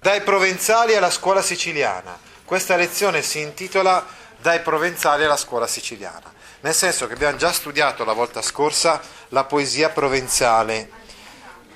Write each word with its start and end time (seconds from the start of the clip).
Dai 0.00 0.22
provenzali 0.22 0.94
alla 0.94 1.10
scuola 1.10 1.42
siciliana. 1.42 2.16
Questa 2.44 2.76
lezione 2.76 3.20
si 3.20 3.40
intitola 3.40 4.06
Dai 4.40 4.60
provenzali 4.60 5.24
alla 5.24 5.36
scuola 5.36 5.66
siciliana, 5.66 6.32
nel 6.60 6.72
senso 6.72 7.08
che 7.08 7.14
abbiamo 7.14 7.36
già 7.36 7.50
studiato 7.50 8.04
la 8.04 8.12
volta 8.12 8.40
scorsa 8.40 9.00
la 9.30 9.42
poesia 9.42 9.88
provenzale. 9.88 10.88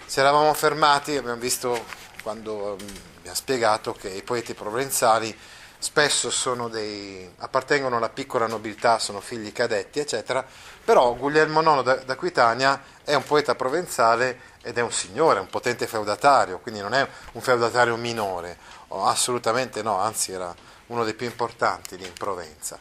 Ci 0.06 0.20
eravamo 0.20 0.54
fermati, 0.54 1.16
abbiamo 1.16 1.40
visto 1.40 1.84
quando 2.22 2.78
mm, 2.80 3.26
ha 3.28 3.34
spiegato 3.34 3.92
che 3.92 4.10
i 4.10 4.22
poeti 4.22 4.54
provenzali 4.54 5.36
spesso 5.82 6.68
dei, 6.68 7.28
appartengono 7.38 7.96
alla 7.96 8.08
piccola 8.08 8.46
nobiltà, 8.46 9.00
sono 9.00 9.20
figli 9.20 9.50
cadetti, 9.50 9.98
eccetera, 9.98 10.46
però 10.84 11.12
Guglielmo 11.14 11.60
IX 11.60 12.04
d'Aquitania 12.04 12.80
è 13.02 13.14
un 13.14 13.24
poeta 13.24 13.56
provenzale 13.56 14.51
ed 14.62 14.78
è 14.78 14.80
un 14.80 14.92
signore, 14.92 15.40
un 15.40 15.48
potente 15.48 15.86
feudatario, 15.86 16.60
quindi 16.60 16.80
non 16.80 16.94
è 16.94 17.06
un 17.32 17.40
feudatario 17.40 17.96
minore, 17.96 18.56
assolutamente 18.88 19.82
no, 19.82 19.98
anzi 19.98 20.32
era 20.32 20.54
uno 20.86 21.04
dei 21.04 21.14
più 21.14 21.26
importanti 21.26 21.96
lì 21.96 22.06
in 22.06 22.12
Provenza. 22.12 22.78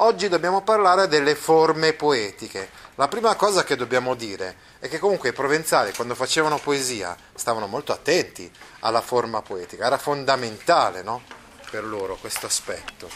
Oggi 0.00 0.28
dobbiamo 0.28 0.62
parlare 0.62 1.08
delle 1.08 1.34
forme 1.34 1.92
poetiche. 1.92 2.70
La 2.94 3.08
prima 3.08 3.34
cosa 3.34 3.64
che 3.64 3.74
dobbiamo 3.74 4.14
dire 4.14 4.56
è 4.78 4.88
che 4.88 5.00
comunque 5.00 5.30
i 5.30 5.32
provenzali 5.32 5.92
quando 5.92 6.14
facevano 6.14 6.58
poesia 6.58 7.16
stavano 7.34 7.66
molto 7.66 7.92
attenti 7.92 8.48
alla 8.80 9.00
forma 9.00 9.42
poetica, 9.42 9.86
era 9.86 9.98
fondamentale 9.98 11.02
no? 11.02 11.22
per 11.68 11.84
loro 11.84 12.14
questo 12.14 12.46
aspetto. 12.46 13.10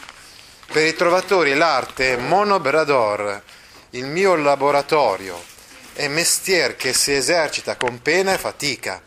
Per 0.73 0.85
i 0.85 0.95
trovatori 0.95 1.55
l'arte 1.55 2.17
monobrador, 2.17 3.41
il 3.91 4.07
mio 4.07 4.35
laboratorio, 4.35 5.41
è 5.95 6.09
mestier 6.09 6.77
che 6.77 6.93
si 6.93 7.13
esercita 7.13 7.77
con 7.77 8.01
pena 8.01 8.33
e 8.33 8.39
fatica. 8.39 9.01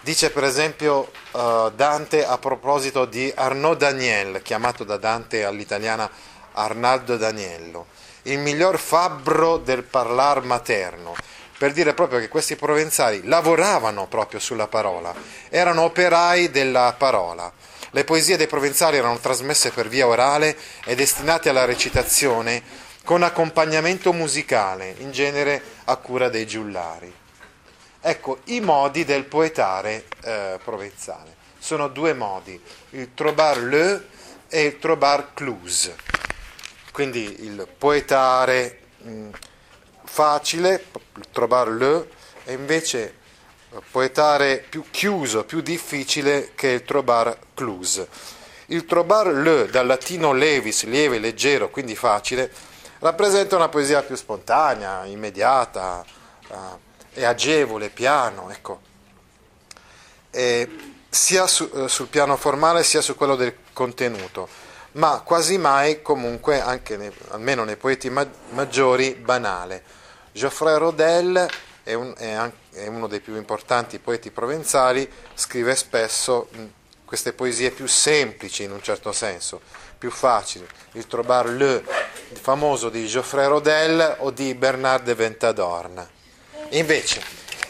Dice 0.00 0.30
per 0.30 0.44
esempio 0.44 1.12
uh, 1.32 1.70
Dante 1.70 2.24
a 2.24 2.38
proposito 2.38 3.04
di 3.04 3.32
Arnaud 3.34 3.78
Daniel, 3.78 4.42
chiamato 4.42 4.84
da 4.84 4.96
Dante 4.96 5.44
all'italiana 5.44 6.10
Arnaldo 6.52 7.16
Daniello, 7.16 7.86
il 8.22 8.38
miglior 8.38 8.78
fabbro 8.78 9.58
del 9.58 9.84
parlar 9.84 10.42
materno, 10.42 11.14
per 11.56 11.72
dire 11.72 11.94
proprio 11.94 12.18
che 12.18 12.28
questi 12.28 12.56
provenzali 12.56 13.22
lavoravano 13.24 14.06
proprio 14.06 14.40
sulla 14.40 14.66
parola, 14.66 15.14
erano 15.48 15.82
operai 15.82 16.50
della 16.50 16.94
parola. 16.98 17.52
Le 17.90 18.04
poesie 18.04 18.36
dei 18.36 18.46
provenzali 18.46 18.96
erano 18.96 19.18
trasmesse 19.18 19.70
per 19.70 19.86
via 19.86 20.06
orale 20.06 20.56
e 20.84 20.94
destinate 20.94 21.50
alla 21.50 21.66
recitazione 21.66 22.62
con 23.04 23.22
accompagnamento 23.22 24.12
musicale, 24.12 24.94
in 24.98 25.10
genere 25.10 25.62
a 25.84 25.96
cura 25.96 26.28
dei 26.28 26.46
giullari. 26.46 27.12
Ecco, 28.00 28.40
i 28.44 28.60
modi 28.60 29.04
del 29.04 29.24
poetare 29.24 30.06
eh, 30.22 30.58
provenzale. 30.62 31.36
Sono 31.58 31.88
due 31.88 32.14
modi, 32.14 32.60
il 32.90 33.14
trobar 33.14 33.58
le 33.58 34.06
e 34.48 34.64
il 34.64 34.78
trobar 34.78 35.32
cluse. 35.34 35.96
Quindi 36.92 37.44
il 37.44 37.66
poetare 37.78 38.80
mh, 38.98 39.28
facile, 40.04 40.84
il 41.16 41.26
trobar 41.30 41.68
le, 41.68 42.08
e 42.44 42.52
invece 42.52 43.20
poetare 43.90 44.64
più 44.68 44.84
chiuso, 44.90 45.44
più 45.44 45.60
difficile 45.60 46.52
che 46.54 46.68
il 46.68 46.84
trobar 46.84 47.36
cluse. 47.54 48.08
Il 48.66 48.84
trobar 48.84 49.28
le, 49.28 49.66
dal 49.66 49.86
latino 49.86 50.32
levis, 50.32 50.84
lieve, 50.84 51.18
leggero, 51.18 51.70
quindi 51.70 51.94
facile, 51.94 52.50
rappresenta 53.02 53.56
una 53.56 53.68
poesia 53.68 54.02
più 54.02 54.14
spontanea, 54.14 55.04
immediata 55.06 56.04
uh, 56.48 56.54
e 57.12 57.24
agevole, 57.24 57.90
piano, 57.90 58.48
ecco. 58.50 58.80
E 60.30 60.68
sia 61.08 61.46
su, 61.46 61.68
uh, 61.72 61.88
sul 61.88 62.06
piano 62.06 62.36
formale 62.36 62.84
sia 62.84 63.00
su 63.00 63.16
quello 63.16 63.34
del 63.34 63.56
contenuto, 63.72 64.48
ma 64.92 65.20
quasi 65.24 65.58
mai 65.58 66.00
comunque, 66.00 66.60
anche 66.60 66.96
nei, 66.96 67.12
almeno 67.30 67.64
nei 67.64 67.76
poeti 67.76 68.08
ma- 68.08 68.28
maggiori, 68.50 69.14
banale. 69.14 69.82
Geoffrey 70.30 70.78
Rodel 70.78 71.48
è, 71.82 71.94
un, 71.94 72.14
è, 72.16 72.30
anche, 72.30 72.56
è, 72.70 72.86
uno 72.86 73.08
dei 73.08 73.20
più 73.20 73.34
importanti 73.34 73.98
poeti 73.98 74.30
provenzali, 74.30 75.10
scrive 75.34 75.74
spesso 75.74 76.48
mh, 76.52 76.64
queste 77.04 77.32
poesie 77.32 77.72
più 77.72 77.86
semplici 77.86 78.62
in 78.62 78.70
un 78.70 78.80
certo 78.80 79.10
senso, 79.10 79.60
più 80.02 80.10
facili. 80.10 80.66
Il 80.94 81.06
Trobar 81.06 81.48
Le, 81.48 81.84
famoso 82.32 82.88
di 82.88 83.06
Geoffrey 83.06 83.46
Rodel 83.46 84.16
o 84.18 84.32
di 84.32 84.52
Bernard 84.56 85.04
de 85.04 85.14
Ventadorn. 85.14 86.08
Invece, 86.70 87.22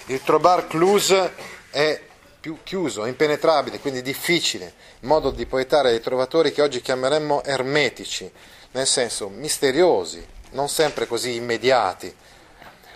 il 0.06 0.22
Trobar 0.22 0.66
Cluse 0.66 1.34
è 1.68 2.00
più 2.40 2.60
chiuso, 2.62 3.04
impenetrabile, 3.04 3.80
quindi 3.80 4.00
difficile, 4.00 4.72
modo 5.00 5.30
di 5.30 5.44
poetare 5.44 5.90
dei 5.90 6.00
trovatori 6.00 6.52
che 6.52 6.62
oggi 6.62 6.80
chiameremmo 6.80 7.44
ermetici, 7.44 8.32
nel 8.70 8.86
senso 8.86 9.28
misteriosi, 9.28 10.26
non 10.52 10.70
sempre 10.70 11.06
così 11.06 11.34
immediati. 11.34 12.16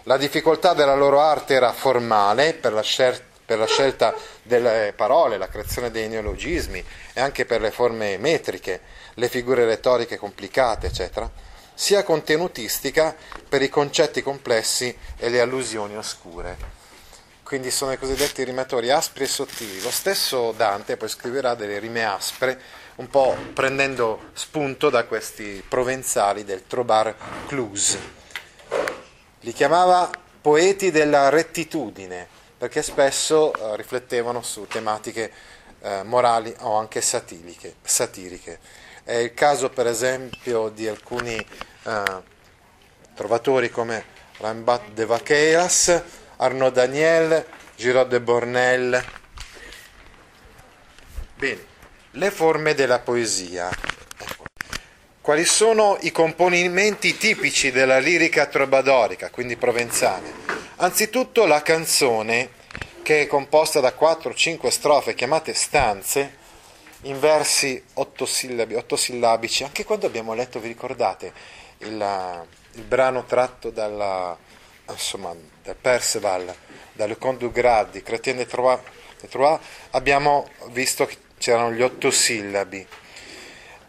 La 0.04 0.16
difficoltà 0.16 0.72
della 0.72 0.94
loro 0.94 1.20
arte 1.20 1.52
era 1.52 1.74
formale 1.74 2.54
per 2.54 2.72
la, 2.72 2.80
scelta, 2.80 3.22
per 3.44 3.58
la 3.58 3.66
scelta 3.66 4.14
delle 4.42 4.94
parole, 4.96 5.36
la 5.36 5.48
creazione 5.48 5.90
dei 5.90 6.08
neologismi 6.08 6.82
e 7.12 7.20
anche 7.20 7.44
per 7.44 7.60
le 7.60 7.70
forme 7.70 8.16
metriche, 8.16 9.04
le 9.18 9.28
figure 9.28 9.64
retoriche 9.64 10.16
complicate, 10.16 10.86
eccetera, 10.86 11.30
sia 11.74 12.02
contenutistica 12.04 13.14
per 13.48 13.62
i 13.62 13.68
concetti 13.68 14.22
complessi 14.22 14.96
e 15.16 15.28
le 15.28 15.40
allusioni 15.40 15.96
oscure. 15.96 16.56
Quindi 17.42 17.70
sono 17.70 17.92
i 17.92 17.98
cosiddetti 17.98 18.42
rimatori 18.42 18.90
aspri 18.90 19.24
e 19.24 19.28
sottili. 19.28 19.80
Lo 19.80 19.90
stesso 19.90 20.52
Dante 20.52 20.96
poi 20.96 21.08
scriverà 21.08 21.54
delle 21.54 21.78
rime 21.78 22.04
aspre, 22.04 22.60
un 22.96 23.08
po' 23.08 23.36
prendendo 23.52 24.30
spunto 24.32 24.90
da 24.90 25.04
questi 25.04 25.62
provenzali 25.66 26.44
del 26.44 26.66
Trobar 26.66 27.14
Cluse. 27.46 27.98
Li 29.40 29.52
chiamava 29.52 30.10
poeti 30.40 30.90
della 30.90 31.28
rettitudine, 31.28 32.26
perché 32.58 32.82
spesso 32.82 33.52
eh, 33.52 33.76
riflettevano 33.76 34.42
su 34.42 34.66
tematiche 34.66 35.30
eh, 35.80 36.02
morali 36.02 36.54
o 36.60 36.76
anche 36.76 37.00
satiriche. 37.00 37.76
satiriche. 37.82 38.58
È 39.06 39.14
il 39.14 39.34
caso 39.34 39.70
per 39.70 39.86
esempio 39.86 40.68
di 40.68 40.88
alcuni 40.88 41.36
eh, 41.36 42.22
trovatori 43.14 43.70
come 43.70 44.04
Rambat 44.38 44.88
de 44.94 45.04
Vaqueiras, 45.04 46.02
Arnaud 46.38 46.72
Daniel, 46.72 47.46
Giraud 47.76 48.08
de 48.08 48.20
Bornel. 48.20 49.04
Bene, 51.36 51.64
le 52.10 52.30
forme 52.32 52.74
della 52.74 52.98
poesia. 52.98 53.70
Ecco. 54.18 54.42
Quali 55.20 55.44
sono 55.44 55.98
i 56.00 56.10
componimenti 56.10 57.16
tipici 57.16 57.70
della 57.70 57.98
lirica 57.98 58.46
trobadorica, 58.46 59.30
quindi 59.30 59.54
provenzale? 59.56 60.32
Anzitutto 60.78 61.46
la 61.46 61.62
canzone, 61.62 62.50
che 63.04 63.22
è 63.22 63.26
composta 63.28 63.78
da 63.78 63.94
4-5 63.96 64.66
strofe 64.66 65.14
chiamate 65.14 65.54
stanze, 65.54 66.38
in 67.02 67.20
versi 67.20 67.82
ottosillabi, 67.94 68.74
ottosillabici, 68.74 69.64
anche 69.64 69.84
quando 69.84 70.06
abbiamo 70.06 70.34
letto, 70.34 70.58
vi 70.58 70.68
ricordate, 70.68 71.32
il, 71.78 72.46
il 72.72 72.82
brano 72.82 73.24
tratto 73.24 73.70
dalla, 73.70 74.36
insomma, 74.88 75.34
da 75.62 75.74
Perceval, 75.74 76.54
da 76.92 77.06
Le 77.06 77.18
Conte 77.18 77.44
du 77.44 77.52
Grade, 77.52 77.90
di 77.92 78.02
Chrétien 78.02 78.36
de 78.36 78.46
Troyes, 78.46 78.80
de 79.20 79.28
Troyes, 79.28 79.60
abbiamo 79.90 80.48
visto 80.70 81.06
che 81.06 81.16
c'erano 81.38 81.72
gli 81.72 81.82
ottosillabi. 81.82 82.86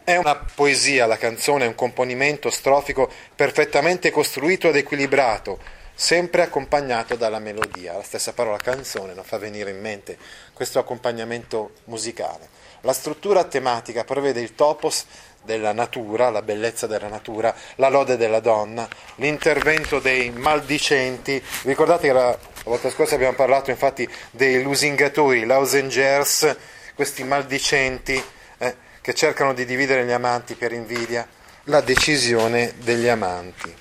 È 0.04 0.16
una 0.16 0.36
poesia 0.36 1.06
la 1.06 1.18
canzone, 1.18 1.64
è 1.64 1.68
un 1.68 1.74
componimento 1.74 2.50
strofico 2.50 3.10
perfettamente 3.34 4.10
costruito 4.10 4.68
ed 4.68 4.76
equilibrato, 4.76 5.58
sempre 5.94 6.42
accompagnato 6.42 7.14
dalla 7.14 7.38
melodia. 7.38 7.92
La 7.92 8.02
stessa 8.02 8.32
parola 8.32 8.56
canzone 8.56 9.12
non 9.12 9.24
fa 9.24 9.36
venire 9.36 9.70
in 9.70 9.80
mente 9.80 10.16
questo 10.54 10.78
accompagnamento 10.78 11.72
musicale. 11.84 12.48
La 12.82 12.92
struttura 12.92 13.44
tematica 13.44 14.04
prevede 14.04 14.40
il 14.40 14.54
topos 14.54 15.04
della 15.42 15.72
natura, 15.72 16.30
la 16.30 16.42
bellezza 16.42 16.86
della 16.86 17.08
natura, 17.08 17.54
la 17.76 17.88
lode 17.88 18.16
della 18.16 18.40
donna, 18.40 18.88
l'intervento 19.16 19.98
dei 19.98 20.30
maldicenti. 20.30 21.42
Ricordate 21.62 22.02
che 22.02 22.08
era 22.08 22.38
volta 22.64 22.90
scorsa 22.90 23.14
abbiamo 23.14 23.34
parlato 23.34 23.70
infatti 23.70 24.08
dei 24.30 24.62
lusingatori, 24.62 25.44
lausengers, 25.44 26.56
questi 26.94 27.24
maldicenti 27.24 28.22
eh, 28.58 28.76
che 29.00 29.14
cercano 29.14 29.54
di 29.54 29.64
dividere 29.64 30.04
gli 30.04 30.12
amanti 30.12 30.54
per 30.54 30.72
invidia, 30.72 31.26
la 31.64 31.80
decisione 31.80 32.74
degli 32.78 33.08
amanti. 33.08 33.74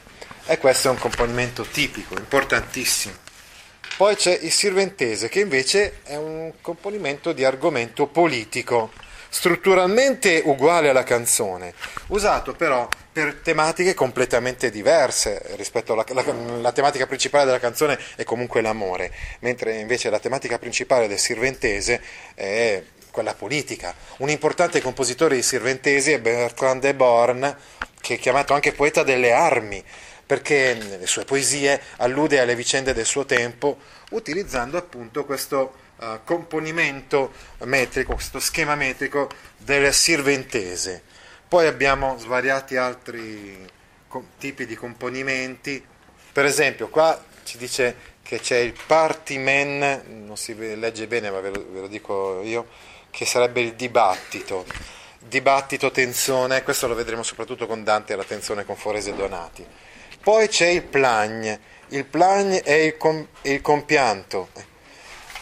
E 0.46 0.58
questo 0.58 0.88
è 0.88 0.92
un 0.92 0.98
componimento 0.98 1.64
tipico, 1.64 2.18
importantissimo. 2.18 3.27
Poi 3.98 4.16
c'è 4.16 4.38
il 4.44 4.52
sirventese, 4.52 5.28
che 5.28 5.40
invece 5.40 6.02
è 6.04 6.16
un 6.16 6.54
componimento 6.62 7.34
di 7.34 7.44
argomento 7.44 8.06
politico, 8.06 8.92
strutturalmente 9.28 10.40
uguale 10.46 10.90
alla 10.90 11.02
canzone, 11.02 11.74
usato 12.10 12.54
però 12.54 12.88
per 13.12 13.40
tematiche 13.42 13.96
completamente 13.96 14.70
diverse 14.70 15.42
rispetto 15.56 15.94
alla 15.94 16.06
la, 16.10 16.24
la 16.62 16.72
tematica 16.72 17.08
principale 17.08 17.46
della 17.46 17.60
canzone 17.60 17.98
è 18.16 18.24
comunque 18.24 18.62
l'amore, 18.62 19.12
mentre 19.40 19.80
invece 19.80 20.12
la 20.12 20.20
tematica 20.20 20.60
principale 20.60 21.08
del 21.08 21.18
sirventese 21.18 22.00
è 22.36 22.84
quella 23.10 23.34
politica. 23.34 23.96
Un 24.18 24.30
importante 24.30 24.80
compositore 24.80 25.34
di 25.34 25.42
sirventesi 25.42 26.12
è 26.12 26.20
Bertrand 26.20 26.82
de 26.82 26.94
Born, 26.94 27.58
che 28.00 28.14
è 28.14 28.20
chiamato 28.20 28.54
anche 28.54 28.74
poeta 28.74 29.02
delle 29.02 29.32
armi, 29.32 29.84
perché 30.28 30.78
nelle 30.78 31.08
sue 31.08 31.24
poesie 31.24 31.82
allude 31.98 32.42
alle 32.42 32.54
vicende 32.54 32.94
del 32.94 33.06
suo 33.06 33.26
tempo, 33.26 33.78
utilizzando 34.12 34.78
appunto 34.78 35.24
questo 35.24 35.74
uh, 35.96 36.20
componimento 36.26 37.32
metrico, 37.60 38.14
questo 38.14 38.40
schema 38.40 38.76
metrico 38.76 39.30
del 39.56 39.94
sirventese. 39.94 41.02
Poi 41.48 41.66
abbiamo 41.66 42.18
svariati 42.18 42.76
altri 42.76 43.66
co- 44.10 44.26
tipi 44.38 44.66
di 44.66 44.76
componimenti, 44.76 45.84
per 46.34 46.44
esempio 46.44 46.90
qua 46.90 47.24
ci 47.44 47.58
dice 47.58 47.96
che 48.22 48.42
c'è 48.42 48.58
il 48.58 48.76
party 48.86 49.38
man, 49.38 50.26
non 50.26 50.36
si 50.36 50.54
legge 50.78 51.08
bene 51.08 51.32
ma 51.32 51.40
ve 51.40 51.52
lo, 51.52 51.66
ve 51.72 51.80
lo 51.80 51.88
dico 51.88 52.42
io, 52.44 52.68
che 53.10 53.26
sarebbe 53.26 53.62
il 53.62 53.76
dibattito. 53.76 54.66
Dibattito, 55.20 55.90
tensione, 55.90 56.64
questo 56.64 56.88
lo 56.88 56.96
vedremo 56.96 57.24
soprattutto 57.24 57.66
con 57.66 57.86
Dante 57.86 58.12
e 58.12 58.16
la 58.18 58.26
tensione 58.26 58.66
con 58.66 58.76
Forese 58.76 59.16
Donati. 59.16 59.66
Poi 60.28 60.50
c'è 60.50 60.68
il 60.68 60.84
plagne, 60.84 61.58
il 61.92 62.04
plagne 62.04 62.62
è 62.62 62.74
il, 62.74 62.98
com- 62.98 63.26
il 63.44 63.62
compianto, 63.62 64.50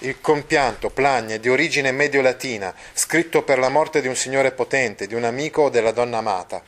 il 0.01 0.21
compianto, 0.21 0.91
plagne, 0.91 1.39
di 1.39 1.49
origine 1.49 1.91
medio-latina, 1.91 2.71
scritto 2.93 3.41
per 3.41 3.57
la 3.57 3.69
morte 3.69 3.99
di 3.99 4.07
un 4.07 4.15
signore 4.15 4.51
potente, 4.51 5.07
di 5.07 5.15
un 5.15 5.23
amico 5.23 5.63
o 5.63 5.69
della 5.69 5.89
donna 5.89 6.19
amata. 6.19 6.61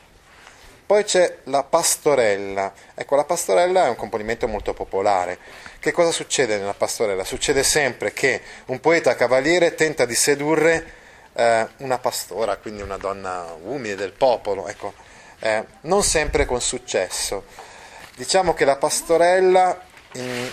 Poi 0.84 1.04
c'è 1.04 1.36
la 1.44 1.62
pastorella. 1.62 2.72
Ecco, 2.92 3.14
la 3.14 3.22
pastorella 3.22 3.84
è 3.84 3.88
un 3.88 3.94
componimento 3.94 4.48
molto 4.48 4.74
popolare. 4.74 5.38
Che 5.78 5.92
cosa 5.92 6.10
succede 6.10 6.58
nella 6.58 6.74
pastorella? 6.74 7.22
Succede 7.22 7.62
sempre 7.62 8.12
che 8.12 8.42
un 8.64 8.80
poeta 8.80 9.14
cavaliere 9.14 9.76
tenta 9.76 10.04
di 10.06 10.16
sedurre 10.16 10.92
eh, 11.34 11.68
una 11.76 11.98
pastora, 11.98 12.56
quindi 12.56 12.82
una 12.82 12.96
donna 12.96 13.54
umile 13.62 13.94
del 13.94 14.10
popolo, 14.10 14.66
ecco, 14.66 14.92
eh, 15.38 15.64
non 15.82 16.02
sempre 16.02 16.46
con 16.46 16.60
successo. 16.60 17.76
Diciamo 18.18 18.52
che 18.52 18.64
la 18.64 18.74
pastorella 18.74 19.80
mm, 20.18 20.46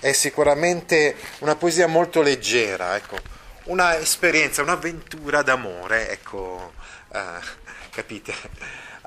è 0.00 0.10
sicuramente 0.10 1.14
una 1.38 1.54
poesia 1.54 1.86
molto 1.86 2.20
leggera, 2.20 2.96
ecco, 2.96 3.16
una 3.66 3.96
esperienza, 3.96 4.60
un'avventura 4.62 5.42
d'amore, 5.42 6.10
ecco, 6.10 6.72
eh, 7.12 7.38
capite? 7.92 8.34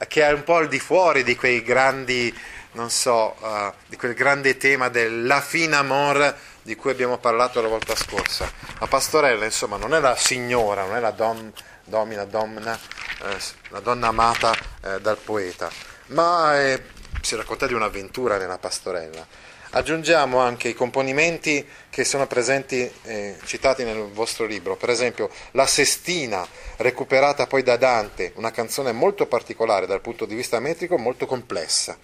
Che 0.07 0.21
è 0.23 0.31
un 0.31 0.45
po' 0.45 0.55
al 0.55 0.69
di 0.69 0.79
fuori 0.79 1.23
di 1.23 1.35
quei 1.35 1.61
grandi, 1.61 2.33
non 2.71 2.89
so, 2.89 3.35
uh, 3.37 3.73
di 3.85 3.97
quel 3.97 4.13
grande 4.13 4.55
tema 4.55 4.87
della 4.87 5.41
fine 5.41 5.75
amor 5.75 6.37
di 6.61 6.77
cui 6.77 6.91
abbiamo 6.91 7.17
parlato 7.17 7.61
la 7.61 7.67
volta 7.67 7.95
scorsa. 7.95 8.49
La 8.79 8.87
pastorella, 8.87 9.43
insomma, 9.43 9.75
non 9.75 9.93
è 9.93 9.99
la 9.99 10.15
signora, 10.15 10.85
non 10.85 10.95
è 10.95 11.01
la 11.01 11.11
dom, 11.11 11.51
domina, 11.83 12.23
domna, 12.23 12.79
eh, 13.23 13.37
la 13.69 13.81
donna 13.81 14.07
amata 14.07 14.55
eh, 14.83 15.01
dal 15.01 15.17
poeta, 15.17 15.69
ma 16.07 16.55
è 16.55 16.81
si 17.25 17.35
racconta 17.35 17.65
di 17.65 17.73
un'avventura 17.73 18.37
nella 18.37 18.59
pastorella. 18.59 19.25
Aggiungiamo 19.71 20.37
anche 20.37 20.69
i 20.69 20.73
componimenti 20.75 21.65
che 21.89 22.05
sono 22.05 22.27
presenti, 22.27 22.89
eh, 23.03 23.35
citati 23.43 23.83
nel 23.83 24.09
vostro 24.13 24.45
libro, 24.45 24.77
per 24.77 24.91
esempio 24.91 25.29
la 25.51 25.65
sestina, 25.65 26.47
recuperata 26.77 27.47
poi 27.47 27.63
da 27.63 27.75
Dante, 27.75 28.31
una 28.35 28.51
canzone 28.51 28.91
molto 28.91 29.25
particolare 29.25 29.87
dal 29.87 30.01
punto 30.01 30.25
di 30.25 30.35
vista 30.35 30.59
metrico, 30.59 30.97
molto 30.97 31.25
complessa. 31.25 31.97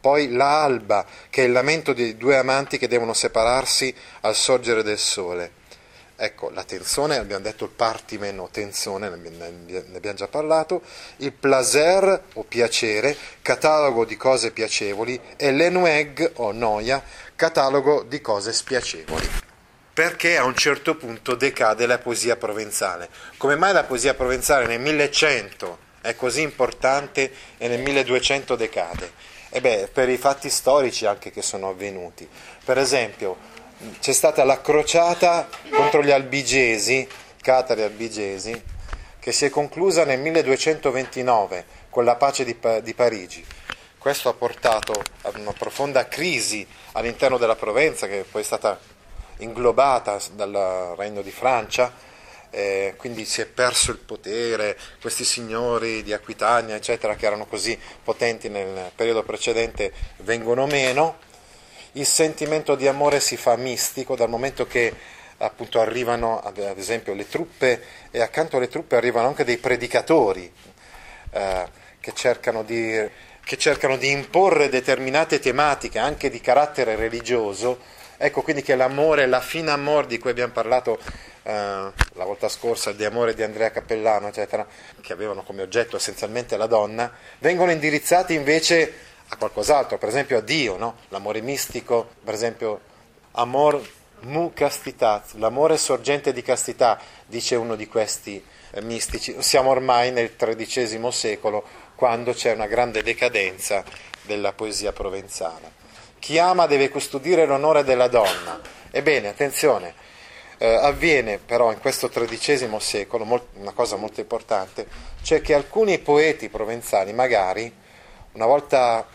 Poi 0.00 0.32
la 0.32 0.62
alba, 0.62 1.06
che 1.28 1.42
è 1.42 1.46
il 1.46 1.52
lamento 1.52 1.92
di 1.92 2.16
due 2.16 2.36
amanti 2.36 2.78
che 2.78 2.88
devono 2.88 3.12
separarsi 3.12 3.94
al 4.22 4.34
sorgere 4.34 4.82
del 4.82 4.98
sole 4.98 5.62
Ecco, 6.16 6.50
la 6.50 6.62
tensione, 6.62 7.16
abbiamo 7.16 7.42
detto 7.42 7.64
il 7.64 7.70
partimen 7.70 8.38
o 8.38 8.48
tensione, 8.48 9.08
ne 9.08 9.96
abbiamo 9.96 10.16
già 10.16 10.28
parlato, 10.28 10.82
il 11.16 11.32
placer 11.32 12.22
o 12.34 12.44
piacere, 12.44 13.16
catalogo 13.42 14.04
di 14.04 14.16
cose 14.16 14.52
piacevoli, 14.52 15.20
e 15.36 15.50
l'enueg 15.50 16.32
o 16.36 16.52
noia, 16.52 17.02
catalogo 17.34 18.04
di 18.04 18.20
cose 18.20 18.52
spiacevoli. 18.52 19.28
Perché 19.92 20.36
a 20.36 20.44
un 20.44 20.54
certo 20.54 20.96
punto 20.96 21.34
decade 21.34 21.86
la 21.86 21.98
poesia 21.98 22.36
provenzale? 22.36 23.08
Come 23.36 23.56
mai 23.56 23.72
la 23.72 23.84
poesia 23.84 24.14
provenzale 24.14 24.66
nel 24.66 24.80
1100 24.80 25.78
è 26.00 26.14
così 26.14 26.42
importante 26.42 27.32
e 27.58 27.66
nel 27.66 27.80
1200 27.80 28.54
decade? 28.54 29.12
E 29.50 29.60
beh, 29.60 29.90
per 29.92 30.08
i 30.08 30.16
fatti 30.16 30.50
storici 30.50 31.06
anche 31.06 31.30
che 31.30 31.42
sono 31.42 31.68
avvenuti. 31.68 32.28
Per 32.64 32.76
esempio, 32.76 33.36
c'è 34.00 34.12
stata 34.12 34.44
la 34.44 34.60
crociata 34.60 35.48
contro 35.70 36.02
gli 36.02 36.10
albigesi, 36.10 37.06
catari 37.40 37.82
albigesi, 37.82 38.62
che 39.18 39.32
si 39.32 39.44
è 39.44 39.50
conclusa 39.50 40.04
nel 40.04 40.20
1229 40.20 41.64
con 41.90 42.04
la 42.04 42.16
pace 42.16 42.44
di, 42.44 42.56
di 42.82 42.94
Parigi. 42.94 43.44
Questo 43.98 44.28
ha 44.28 44.34
portato 44.34 44.92
a 45.22 45.32
una 45.36 45.52
profonda 45.52 46.06
crisi 46.08 46.66
all'interno 46.92 47.38
della 47.38 47.56
Provenza, 47.56 48.06
che 48.06 48.24
poi 48.30 48.42
è 48.42 48.44
stata 48.44 48.78
inglobata 49.38 50.18
dal 50.34 50.94
Regno 50.96 51.22
di 51.22 51.30
Francia, 51.30 51.92
eh, 52.50 52.94
quindi 52.96 53.24
si 53.24 53.40
è 53.40 53.46
perso 53.46 53.90
il 53.90 53.98
potere, 53.98 54.78
questi 55.00 55.24
signori 55.24 56.02
di 56.02 56.12
Aquitania, 56.12 56.76
eccetera, 56.76 57.16
che 57.16 57.26
erano 57.26 57.46
così 57.46 57.76
potenti 58.02 58.48
nel 58.48 58.92
periodo 58.94 59.22
precedente, 59.22 59.92
vengono 60.18 60.66
meno 60.66 61.32
il 61.94 62.06
sentimento 62.06 62.74
di 62.74 62.86
amore 62.88 63.20
si 63.20 63.36
fa 63.36 63.56
mistico 63.56 64.16
dal 64.16 64.28
momento 64.28 64.66
che 64.66 64.92
appunto 65.38 65.80
arrivano 65.80 66.40
ad 66.40 66.58
esempio 66.76 67.12
le 67.14 67.28
truppe 67.28 67.82
e 68.10 68.20
accanto 68.20 68.56
alle 68.56 68.68
truppe 68.68 68.96
arrivano 68.96 69.28
anche 69.28 69.44
dei 69.44 69.58
predicatori 69.58 70.50
eh, 71.30 71.68
che, 72.00 72.12
cercano 72.14 72.62
di, 72.62 73.08
che 73.44 73.58
cercano 73.58 73.96
di 73.96 74.10
imporre 74.10 74.68
determinate 74.68 75.38
tematiche 75.38 75.98
anche 75.98 76.30
di 76.30 76.40
carattere 76.40 76.96
religioso. 76.96 77.78
Ecco 78.16 78.42
quindi 78.42 78.62
che 78.62 78.76
l'amore, 78.76 79.26
la 79.26 79.40
fine 79.40 79.70
amor 79.70 80.06
di 80.06 80.18
cui 80.18 80.30
abbiamo 80.30 80.52
parlato 80.52 80.98
eh, 81.42 81.52
la 81.52 82.24
volta 82.24 82.48
scorsa, 82.48 82.92
di 82.92 83.04
amore 83.04 83.34
di 83.34 83.42
Andrea 83.42 83.70
Cappellano, 83.70 84.28
eccetera, 84.28 84.66
che 85.00 85.12
avevano 85.12 85.42
come 85.42 85.62
oggetto 85.62 85.96
essenzialmente 85.96 86.56
la 86.56 86.66
donna, 86.66 87.12
vengono 87.38 87.72
indirizzati 87.72 88.34
invece 88.34 89.12
a 89.28 89.36
qualcos'altro, 89.36 89.98
per 89.98 90.08
esempio 90.08 90.38
a 90.38 90.40
Dio, 90.40 90.76
no? 90.76 90.96
l'amore 91.08 91.40
mistico, 91.40 92.08
per 92.22 92.34
esempio 92.34 92.80
amor 93.32 93.80
mu 94.20 94.52
castitat, 94.54 95.34
l'amore 95.34 95.76
sorgente 95.76 96.32
di 96.32 96.42
castità, 96.42 96.98
dice 97.26 97.56
uno 97.56 97.74
di 97.74 97.86
questi 97.88 98.42
eh, 98.70 98.80
mistici. 98.82 99.34
Siamo 99.40 99.70
ormai 99.70 100.12
nel 100.12 100.36
XIII 100.36 101.12
secolo, 101.12 101.64
quando 101.94 102.32
c'è 102.32 102.52
una 102.52 102.66
grande 102.66 103.02
decadenza 103.02 103.84
della 104.22 104.52
poesia 104.52 104.92
provenzale. 104.92 105.82
Chi 106.18 106.38
ama 106.38 106.66
deve 106.66 106.88
custodire 106.88 107.44
l'onore 107.44 107.84
della 107.84 108.08
donna. 108.08 108.60
Ebbene, 108.90 109.28
attenzione, 109.28 109.94
eh, 110.58 110.74
avviene 110.74 111.38
però 111.38 111.72
in 111.72 111.80
questo 111.80 112.08
XIII 112.08 112.70
secolo 112.78 113.24
molt- 113.24 113.48
una 113.54 113.72
cosa 113.72 113.96
molto 113.96 114.20
importante, 114.20 114.86
cioè 115.22 115.40
che 115.42 115.52
alcuni 115.52 115.98
poeti 115.98 116.48
provenzali 116.48 117.12
magari 117.12 117.72
una 118.32 118.46
volta 118.46 119.06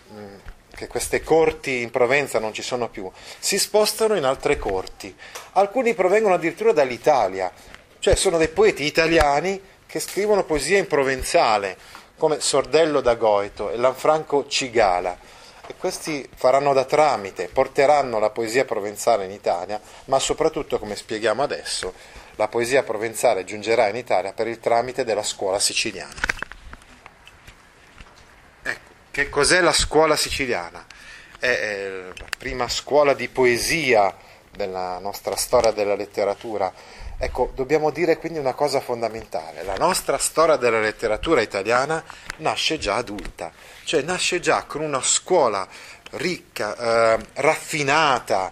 che 0.76 0.88
queste 0.88 1.22
corti 1.22 1.82
in 1.82 1.92
Provenza 1.92 2.40
non 2.40 2.54
ci 2.54 2.62
sono 2.62 2.90
più, 2.90 3.12
si 3.38 3.60
spostano 3.60 4.16
in 4.16 4.24
altre 4.24 4.58
corti. 4.58 5.14
Alcuni 5.54 5.94
provengono 5.94 6.36
addirittura 6.36 6.72
dall'Italia, 6.72 7.52
cioè 8.00 8.16
sono 8.16 8.38
dei 8.38 8.48
poeti 8.48 8.84
italiani 8.84 9.62
che 9.86 10.00
scrivono 10.00 10.46
poesia 10.46 10.78
in 10.78 10.88
provenzale, 10.88 11.78
come 12.16 12.40
Sordello 12.40 13.02
da 13.02 13.16
Goito 13.16 13.72
e 13.72 13.78
Lanfranco 13.78 14.48
Cigala. 14.48 15.18
E 15.66 15.76
questi 15.78 16.28
faranno 16.34 16.74
da 16.74 16.86
tramite, 16.86 17.48
porteranno 17.48 18.20
la 18.20 18.30
poesia 18.30 18.66
provenzale 18.66 19.26
in 19.26 19.32
Italia, 19.32 19.80
ma 20.06 20.18
soprattutto, 20.18 20.80
come 20.80 20.96
spieghiamo 20.96 21.44
adesso, 21.44 21.94
la 22.38 22.48
poesia 22.48 22.84
provenzale 22.84 23.44
giungerà 23.44 23.88
in 23.88 23.96
Italia 23.96 24.32
per 24.32 24.48
il 24.48 24.60
tramite 24.60 25.04
della 25.04 25.24
scuola 25.24 25.60
siciliana. 25.60 26.49
Che 29.12 29.28
cos'è 29.28 29.60
la 29.62 29.74
scuola 29.74 30.16
siciliana? 30.16 30.86
È 31.40 32.12
la 32.16 32.26
prima 32.38 32.70
scuola 32.70 33.14
di 33.16 33.28
poesia 33.28 34.16
della 34.56 35.00
nostra 35.00 35.36
storia 35.36 35.72
della 35.72 35.96
letteratura. 35.96 36.72
Ecco, 37.18 37.52
dobbiamo 37.56 37.90
dire 37.90 38.18
quindi 38.18 38.38
una 38.38 38.54
cosa 38.54 38.80
fondamentale, 38.80 39.64
la 39.64 39.76
nostra 39.76 40.20
storia 40.20 40.58
della 40.58 40.80
letteratura 40.80 41.42
italiana 41.42 42.04
nasce 42.38 42.78
già 42.78 42.96
adulta, 42.96 43.52
cioè 43.84 44.04
nasce 44.04 44.40
già 44.40 44.64
con 44.64 44.82
una 44.82 45.02
scuola 45.02 45.68
ricca, 46.12 46.78
eh, 47.16 47.20
raffinata, 47.34 48.52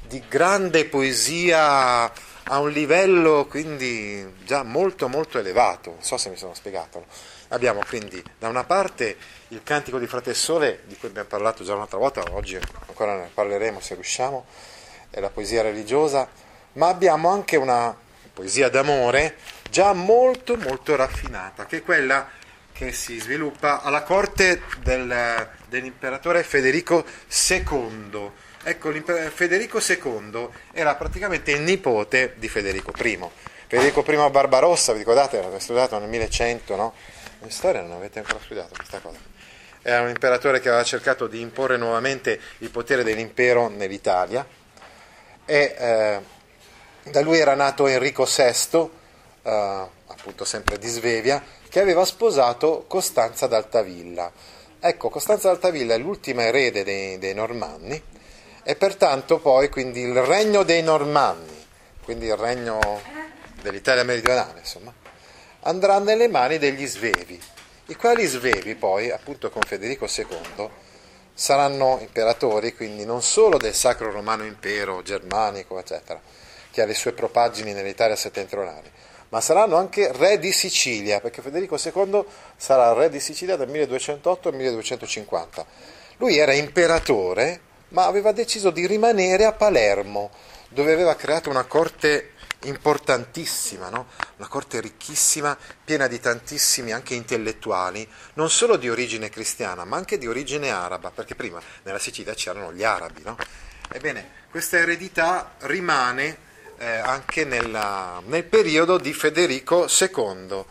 di 0.00 0.22
grande 0.26 0.86
poesia 0.86 2.10
a 2.50 2.58
un 2.60 2.70
livello 2.70 3.46
quindi 3.46 4.26
già 4.44 4.62
molto 4.62 5.06
molto 5.06 5.38
elevato, 5.38 5.90
non 5.90 6.02
so 6.02 6.16
se 6.16 6.30
mi 6.30 6.36
sono 6.36 6.54
spiegato. 6.54 7.04
Abbiamo 7.48 7.80
quindi 7.88 8.22
da 8.38 8.48
una 8.48 8.64
parte 8.64 9.16
il 9.48 9.62
cantico 9.62 9.98
di 9.98 10.06
Frate 10.06 10.34
Sole, 10.34 10.80
di 10.84 10.96
cui 10.96 11.08
abbiamo 11.08 11.28
parlato 11.28 11.64
già 11.64 11.74
un'altra 11.74 11.98
volta, 11.98 12.22
oggi 12.32 12.58
ancora 12.86 13.16
ne 13.16 13.30
parleremo 13.32 13.80
se 13.80 13.94
riusciamo, 13.94 14.44
è 15.10 15.20
la 15.20 15.30
poesia 15.30 15.62
religiosa, 15.62 16.28
ma 16.74 16.88
abbiamo 16.88 17.30
anche 17.30 17.56
una 17.56 17.96
poesia 18.34 18.68
d'amore 18.68 19.36
già 19.70 19.94
molto 19.94 20.56
molto 20.56 20.94
raffinata, 20.94 21.64
che 21.64 21.78
è 21.78 21.82
quella 21.82 22.28
che 22.72 22.92
si 22.92 23.18
sviluppa 23.18 23.82
alla 23.82 24.02
corte 24.02 24.62
del, 24.82 25.48
dell'imperatore 25.68 26.42
Federico 26.42 27.04
II. 27.48 28.30
Ecco, 28.62 28.92
Federico 29.34 29.80
II 29.80 30.48
era 30.72 30.94
praticamente 30.94 31.50
il 31.50 31.62
nipote 31.62 32.34
di 32.36 32.48
Federico 32.48 32.92
I. 33.02 33.18
Federico 33.66 34.04
I 34.06 34.30
Barbarossa, 34.30 34.92
vi 34.92 34.98
ricordate, 34.98 35.40
l'avete 35.40 35.60
studiato 35.60 35.98
nel 35.98 36.08
1100, 36.08 36.76
no? 36.76 36.94
In 37.40 37.50
storia 37.50 37.82
non 37.82 37.92
avete 37.92 38.18
ancora 38.18 38.40
studiato 38.42 38.74
questa 38.74 38.98
cosa. 38.98 39.18
Era 39.82 40.02
un 40.02 40.08
imperatore 40.08 40.60
che 40.60 40.68
aveva 40.68 40.82
cercato 40.82 41.26
di 41.26 41.40
imporre 41.40 41.76
nuovamente 41.76 42.40
il 42.58 42.70
potere 42.70 43.04
dell'impero 43.04 43.68
nell'Italia 43.68 44.46
e 45.44 45.76
eh, 45.78 46.20
da 47.04 47.20
lui 47.20 47.38
era 47.38 47.54
nato 47.54 47.86
Enrico 47.86 48.24
VI, 48.24 48.90
eh, 49.42 49.86
appunto 50.08 50.44
sempre 50.44 50.78
di 50.78 50.88
Svevia, 50.88 51.42
che 51.68 51.80
aveva 51.80 52.04
sposato 52.04 52.84
Costanza 52.86 53.46
d'Altavilla. 53.46 54.30
Ecco, 54.80 55.08
Costanza 55.08 55.48
d'Altavilla 55.48 55.94
è 55.94 55.98
l'ultima 55.98 56.42
erede 56.42 56.84
dei, 56.84 57.18
dei 57.18 57.34
Normanni 57.34 58.00
e 58.62 58.76
pertanto 58.76 59.38
poi 59.38 59.70
quindi 59.70 60.00
il 60.00 60.20
regno 60.22 60.64
dei 60.64 60.82
Normanni, 60.82 61.66
quindi 62.02 62.26
il 62.26 62.36
regno 62.36 63.00
dell'Italia 63.62 64.04
meridionale, 64.04 64.58
insomma, 64.58 64.92
andrà 65.68 65.98
nelle 65.98 66.28
mani 66.28 66.56
degli 66.56 66.86
Svevi, 66.86 67.38
i 67.88 67.94
quali 67.94 68.24
Svevi 68.24 68.74
poi, 68.74 69.10
appunto 69.10 69.50
con 69.50 69.60
Federico 69.66 70.06
II, 70.06 70.66
saranno 71.34 71.98
imperatori, 72.00 72.74
quindi 72.74 73.04
non 73.04 73.20
solo 73.20 73.58
del 73.58 73.74
Sacro 73.74 74.10
Romano 74.10 74.44
Impero 74.44 75.02
germanico, 75.02 75.78
eccetera, 75.78 76.20
che 76.70 76.80
ha 76.80 76.86
le 76.86 76.94
sue 76.94 77.12
propagini 77.12 77.74
nell'Italia 77.74 78.16
settentrionale, 78.16 78.90
ma 79.28 79.42
saranno 79.42 79.76
anche 79.76 80.10
re 80.12 80.38
di 80.38 80.52
Sicilia, 80.52 81.20
perché 81.20 81.42
Federico 81.42 81.76
II 81.76 82.24
sarà 82.56 82.94
re 82.94 83.10
di 83.10 83.20
Sicilia 83.20 83.56
dal 83.56 83.68
1208 83.68 84.48
al 84.48 84.54
1250. 84.54 85.66
Lui 86.16 86.38
era 86.38 86.54
imperatore, 86.54 87.60
ma 87.88 88.06
aveva 88.06 88.32
deciso 88.32 88.70
di 88.70 88.86
rimanere 88.86 89.44
a 89.44 89.52
Palermo, 89.52 90.30
dove 90.70 90.94
aveva 90.94 91.14
creato 91.14 91.50
una 91.50 91.64
corte 91.64 92.32
importantissima, 92.62 93.88
no? 93.88 94.06
una 94.36 94.48
corte 94.48 94.80
ricchissima, 94.80 95.56
piena 95.84 96.06
di 96.06 96.18
tantissimi 96.18 96.92
anche 96.92 97.14
intellettuali, 97.14 98.08
non 98.34 98.50
solo 98.50 98.76
di 98.76 98.88
origine 98.88 99.28
cristiana, 99.28 99.84
ma 99.84 99.96
anche 99.96 100.18
di 100.18 100.26
origine 100.26 100.70
araba, 100.70 101.10
perché 101.10 101.34
prima 101.34 101.60
nella 101.84 101.98
Sicilia 101.98 102.34
c'erano 102.34 102.72
gli 102.72 102.82
arabi. 102.82 103.22
No? 103.22 103.36
Ebbene, 103.90 104.46
questa 104.50 104.78
eredità 104.78 105.54
rimane 105.60 106.46
eh, 106.78 106.86
anche 106.86 107.44
nella, 107.44 108.20
nel 108.26 108.44
periodo 108.44 108.98
di 108.98 109.12
Federico 109.12 109.86
II, 109.88 110.64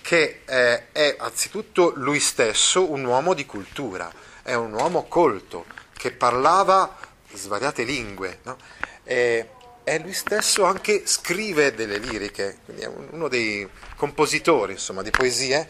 che 0.00 0.42
eh, 0.46 0.92
è 0.92 1.16
anzitutto 1.18 1.92
lui 1.96 2.18
stesso 2.18 2.90
un 2.90 3.04
uomo 3.04 3.34
di 3.34 3.44
cultura, 3.44 4.10
è 4.42 4.54
un 4.54 4.72
uomo 4.72 5.04
colto, 5.04 5.66
che 5.92 6.12
parlava 6.12 6.96
svariate 7.32 7.82
lingue. 7.82 8.38
No? 8.44 8.56
E, 9.04 9.50
e 9.90 9.98
lui 9.98 10.12
stesso 10.12 10.62
anche 10.62 11.02
scrive 11.04 11.74
delle 11.74 11.98
liriche, 11.98 12.58
quindi 12.64 12.82
è 12.82 12.86
uno 12.86 13.26
dei 13.26 13.68
compositori 13.96 14.74
insomma, 14.74 15.02
di 15.02 15.10
poesie, 15.10 15.66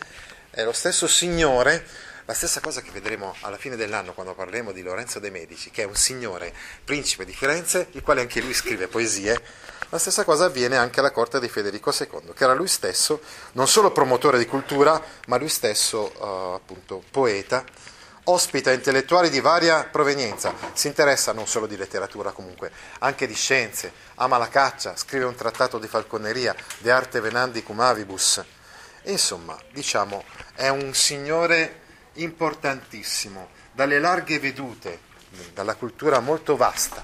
è 0.50 0.62
lo 0.62 0.72
stesso 0.72 1.06
signore, 1.06 1.86
la 2.26 2.34
stessa 2.34 2.60
cosa 2.60 2.82
che 2.82 2.90
vedremo 2.90 3.34
alla 3.40 3.56
fine 3.56 3.76
dell'anno 3.76 4.12
quando 4.12 4.34
parleremo 4.34 4.72
di 4.72 4.82
Lorenzo 4.82 5.20
de' 5.20 5.30
Medici, 5.30 5.70
che 5.70 5.84
è 5.84 5.86
un 5.86 5.94
signore 5.94 6.52
principe 6.84 7.24
di 7.24 7.32
Firenze, 7.32 7.86
il 7.92 8.02
quale 8.02 8.20
anche 8.20 8.42
lui 8.42 8.52
scrive 8.52 8.88
poesie, 8.88 9.40
la 9.88 9.98
stessa 9.98 10.22
cosa 10.24 10.44
avviene 10.44 10.76
anche 10.76 11.00
alla 11.00 11.12
corte 11.12 11.40
di 11.40 11.48
Federico 11.48 11.90
II, 11.90 12.34
che 12.34 12.44
era 12.44 12.52
lui 12.52 12.68
stesso 12.68 13.22
non 13.52 13.68
solo 13.68 13.90
promotore 13.90 14.36
di 14.36 14.44
cultura, 14.44 15.02
ma 15.28 15.38
lui 15.38 15.48
stesso 15.48 16.12
uh, 16.18 16.54
appunto 16.56 17.02
poeta 17.10 17.64
ospita 18.30 18.70
intellettuali 18.72 19.28
di 19.28 19.40
varia 19.40 19.84
provenienza, 19.84 20.54
si 20.72 20.86
interessa 20.86 21.32
non 21.32 21.46
solo 21.46 21.66
di 21.66 21.76
letteratura 21.76 22.30
comunque, 22.30 22.70
anche 23.00 23.26
di 23.26 23.34
scienze, 23.34 23.92
ama 24.16 24.38
la 24.38 24.48
caccia, 24.48 24.96
scrive 24.96 25.24
un 25.24 25.34
trattato 25.34 25.78
di 25.78 25.88
falconeria, 25.88 26.54
De 26.78 26.90
arte 26.90 27.20
venandi 27.20 27.62
cum 27.62 27.80
avibus. 27.80 28.42
Insomma, 29.04 29.58
diciamo, 29.72 30.24
è 30.54 30.68
un 30.68 30.94
signore 30.94 31.80
importantissimo, 32.14 33.48
dalle 33.72 33.98
larghe 33.98 34.38
vedute, 34.38 35.00
dalla 35.52 35.74
cultura 35.74 36.20
molto 36.20 36.56
vasta. 36.56 37.02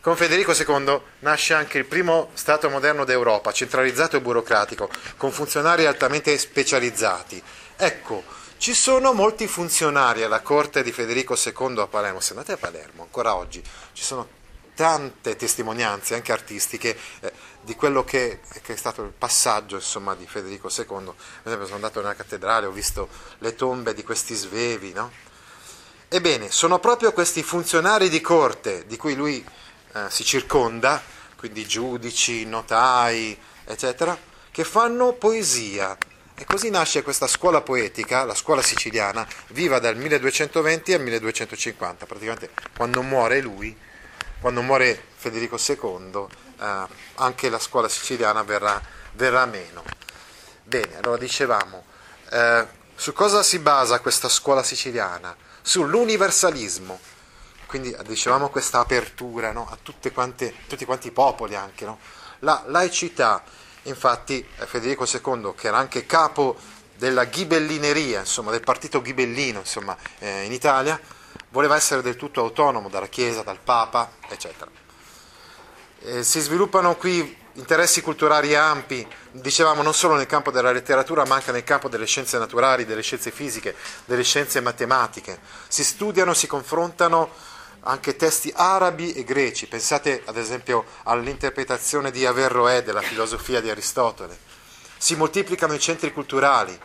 Con 0.00 0.16
Federico 0.16 0.52
II 0.52 1.00
nasce 1.20 1.52
anche 1.52 1.78
il 1.78 1.84
primo 1.84 2.30
Stato 2.34 2.70
moderno 2.70 3.04
d'Europa, 3.04 3.52
centralizzato 3.52 4.16
e 4.16 4.20
burocratico, 4.20 4.88
con 5.16 5.32
funzionari 5.32 5.84
altamente 5.84 6.36
specializzati. 6.38 7.42
Ecco, 7.76 8.24
ci 8.60 8.74
sono 8.74 9.14
molti 9.14 9.46
funzionari 9.46 10.22
alla 10.22 10.42
corte 10.42 10.82
di 10.82 10.92
Federico 10.92 11.34
II 11.34 11.78
a 11.78 11.86
Palermo, 11.86 12.20
se 12.20 12.32
andate 12.32 12.52
a 12.52 12.56
Palermo 12.58 13.04
ancora 13.04 13.34
oggi 13.34 13.62
ci 13.94 14.02
sono 14.04 14.28
tante 14.74 15.34
testimonianze 15.34 16.14
anche 16.14 16.30
artistiche 16.30 16.94
eh, 17.20 17.32
di 17.62 17.74
quello 17.74 18.04
che, 18.04 18.40
che, 18.60 18.74
è 18.74 18.76
stato 18.76 19.02
il 19.02 19.12
passaggio 19.16 19.76
insomma, 19.76 20.14
di 20.14 20.26
Federico 20.26 20.68
II. 20.68 20.84
Per 20.84 21.14
esempio 21.44 21.64
sono 21.64 21.76
andato 21.76 22.02
nella 22.02 22.14
cattedrale, 22.14 22.66
ho 22.66 22.70
visto 22.70 23.08
le 23.38 23.54
tombe 23.54 23.94
di 23.94 24.04
questi 24.04 24.34
svevi. 24.34 24.92
No? 24.92 25.10
Ebbene, 26.08 26.50
sono 26.50 26.78
proprio 26.78 27.12
questi 27.12 27.42
funzionari 27.42 28.10
di 28.10 28.20
corte 28.20 28.84
di 28.86 28.98
cui 28.98 29.14
lui 29.14 29.42
eh, 29.94 30.04
si 30.10 30.22
circonda, 30.22 31.02
quindi 31.34 31.66
giudici, 31.66 32.44
notai, 32.44 33.38
eccetera, 33.64 34.18
che 34.50 34.64
fanno 34.64 35.14
poesia, 35.14 35.96
e 36.40 36.46
così 36.46 36.70
nasce 36.70 37.02
questa 37.02 37.26
scuola 37.26 37.60
poetica, 37.60 38.24
la 38.24 38.34
scuola 38.34 38.62
siciliana, 38.62 39.28
viva 39.48 39.78
dal 39.78 39.94
1220 39.94 40.94
al 40.94 41.02
1250, 41.02 42.06
praticamente 42.06 42.48
quando 42.74 43.02
muore 43.02 43.42
lui, 43.42 43.76
quando 44.40 44.62
muore 44.62 44.98
Federico 45.16 45.58
II, 45.62 46.26
eh, 46.58 46.86
anche 47.16 47.50
la 47.50 47.58
scuola 47.58 47.90
siciliana 47.90 48.42
verrà, 48.42 48.80
verrà 49.12 49.44
meno. 49.44 49.84
Bene, 50.62 50.96
allora 50.96 51.18
dicevamo, 51.18 51.84
eh, 52.30 52.66
su 52.94 53.12
cosa 53.12 53.42
si 53.42 53.58
basa 53.58 54.00
questa 54.00 54.30
scuola 54.30 54.62
siciliana? 54.62 55.36
Sull'universalismo, 55.60 56.98
quindi 57.66 57.94
dicevamo 58.06 58.48
questa 58.48 58.78
apertura 58.78 59.52
no? 59.52 59.68
a 59.70 59.76
quante, 60.10 60.54
tutti 60.66 60.86
quanti 60.86 61.08
i 61.08 61.12
popoli 61.12 61.54
anche, 61.54 61.84
no? 61.84 61.98
la 62.38 62.62
laicità, 62.66 63.42
Infatti 63.84 64.46
Federico 64.66 65.06
II, 65.06 65.54
che 65.56 65.68
era 65.68 65.78
anche 65.78 66.06
capo 66.06 66.56
della 66.96 67.24
ghibellineria, 67.24 68.20
insomma, 68.20 68.50
del 68.50 68.60
partito 68.60 69.00
ghibellino 69.00 69.60
insomma, 69.60 69.96
eh, 70.18 70.44
in 70.44 70.52
Italia, 70.52 71.00
voleva 71.48 71.76
essere 71.76 72.02
del 72.02 72.16
tutto 72.16 72.40
autonomo 72.40 72.88
dalla 72.88 73.08
Chiesa, 73.08 73.42
dal 73.42 73.58
Papa, 73.58 74.12
eccetera. 74.28 74.70
Eh, 76.02 76.22
si 76.22 76.40
sviluppano 76.40 76.96
qui 76.96 77.38
interessi 77.54 78.00
culturali 78.00 78.54
ampi, 78.54 79.06
dicevamo 79.32 79.82
non 79.82 79.94
solo 79.94 80.14
nel 80.14 80.26
campo 80.26 80.50
della 80.50 80.72
letteratura, 80.72 81.24
ma 81.24 81.36
anche 81.36 81.52
nel 81.52 81.64
campo 81.64 81.88
delle 81.88 82.06
scienze 82.06 82.38
naturali, 82.38 82.84
delle 82.84 83.02
scienze 83.02 83.30
fisiche, 83.30 83.74
delle 84.04 84.22
scienze 84.22 84.60
matematiche. 84.60 85.38
Si 85.68 85.84
studiano, 85.84 86.34
si 86.34 86.46
confrontano 86.46 87.30
anche 87.82 88.16
testi 88.16 88.52
arabi 88.54 89.12
e 89.12 89.24
greci, 89.24 89.66
pensate 89.66 90.22
ad 90.26 90.36
esempio 90.36 90.84
all'interpretazione 91.04 92.10
di 92.10 92.26
Averroè 92.26 92.82
della 92.82 93.00
filosofia 93.00 93.60
di 93.60 93.70
Aristotele. 93.70 94.38
Si 94.96 95.16
moltiplicano 95.16 95.72
i 95.72 95.80
centri 95.80 96.12
culturali, 96.12 96.78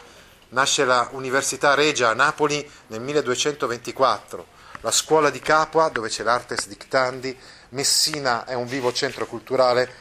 nasce 0.49 0.85
la 0.85 1.09
Università 1.11 1.73
Regia 1.73 2.09
a 2.09 2.13
Napoli 2.13 2.69
nel 2.87 3.01
1224, 3.01 4.45
la 4.81 4.91
scuola 4.91 5.29
di 5.29 5.39
Capua 5.39 5.89
dove 5.89 6.09
c'è 6.09 6.23
l'Artes 6.23 6.67
Dictandi, 6.67 7.37
Messina 7.69 8.45
è 8.45 8.53
un 8.53 8.67
vivo 8.67 8.93
centro 8.93 9.25
culturale, 9.25 9.91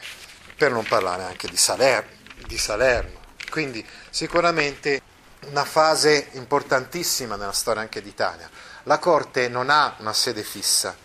per 0.55 0.71
non 0.71 0.85
parlare 0.85 1.23
anche 1.23 1.47
di 1.47 1.57
Salerno. 1.57 2.11
Di 2.47 2.57
Salerno. 2.57 3.19
Quindi 3.49 3.85
sicuramente 4.09 5.01
una 5.49 5.65
fase 5.65 6.29
importantissima 6.33 7.35
nella 7.35 7.51
storia 7.51 7.81
anche 7.81 8.01
d'Italia. 8.01 8.49
La 8.87 8.99
Corte 8.99 9.49
non 9.49 9.69
ha 9.71 9.95
una 9.99 10.13
sede 10.13 10.43
fissa, 10.43 10.95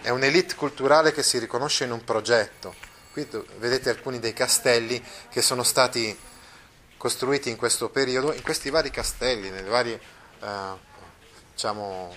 è 0.00 0.10
un'elite 0.10 0.54
culturale 0.54 1.12
che 1.12 1.24
si 1.24 1.38
riconosce 1.38 1.84
in 1.84 1.90
un 1.90 2.04
progetto. 2.04 2.74
Qui 3.12 3.26
vedete 3.58 3.90
alcuni 3.90 4.20
dei 4.20 4.32
castelli 4.32 5.02
che 5.28 5.42
sono 5.42 5.64
stati 5.64 6.16
costruiti 6.96 7.50
in 7.50 7.56
questo 7.56 7.88
periodo, 7.88 8.32
in 8.32 8.42
questi 8.42 8.70
vari 8.70 8.90
castelli, 8.90 9.50
nelle 9.50 9.68
varie, 9.68 10.00
eh, 10.40 10.72
diciamo, 11.52 12.16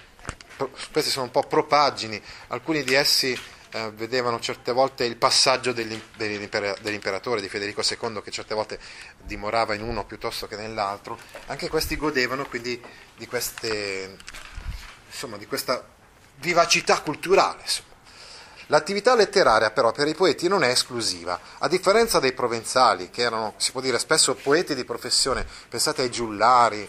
questi 0.92 1.10
sono 1.10 1.26
un 1.26 1.32
po' 1.32 1.44
propagini, 1.44 2.22
alcuni 2.50 2.84
di 2.84 2.94
essi 2.94 3.40
eh, 3.72 3.92
vedevano 3.92 4.40
certe 4.40 4.72
volte 4.72 5.06
il 5.06 5.16
passaggio 5.16 5.74
dell'imperatore 5.74 7.40
di 7.40 7.50
Federico 7.50 7.82
II 7.82 8.22
che 8.24 8.32
certe 8.32 8.56
volte 8.56 8.80
dimorava 9.22 9.76
in 9.76 9.84
uno 9.84 10.06
piuttosto 10.06 10.48
che 10.48 10.56
nell'altro, 10.56 11.18
anche 11.48 11.70
questi 11.70 11.96
godevano 11.96 12.46
quindi 12.48 12.82
di, 13.16 13.28
queste, 13.28 14.18
insomma, 15.10 15.38
di 15.38 15.48
questa 15.48 15.84
vivacità 16.36 17.02
culturale. 17.02 17.62
Insomma. 17.62 17.88
L'attività 18.68 19.16
letteraria 19.16 19.72
però 19.72 19.92
per 19.92 20.08
i 20.08 20.14
poeti 20.14 20.48
non 20.48 20.64
è 20.64 20.68
esclusiva, 20.68 21.40
a 21.58 21.68
differenza 21.68 22.20
dei 22.20 22.34
provenzali, 22.34 23.10
che 23.10 23.24
erano, 23.24 23.56
si 23.58 23.72
può 23.72 23.82
dire, 23.82 23.98
spesso 23.98 24.36
poeti 24.36 24.76
di 24.76 24.86
professione, 24.86 25.46
pensate 25.68 26.04
ai 26.04 26.12
giullari, 26.12 26.88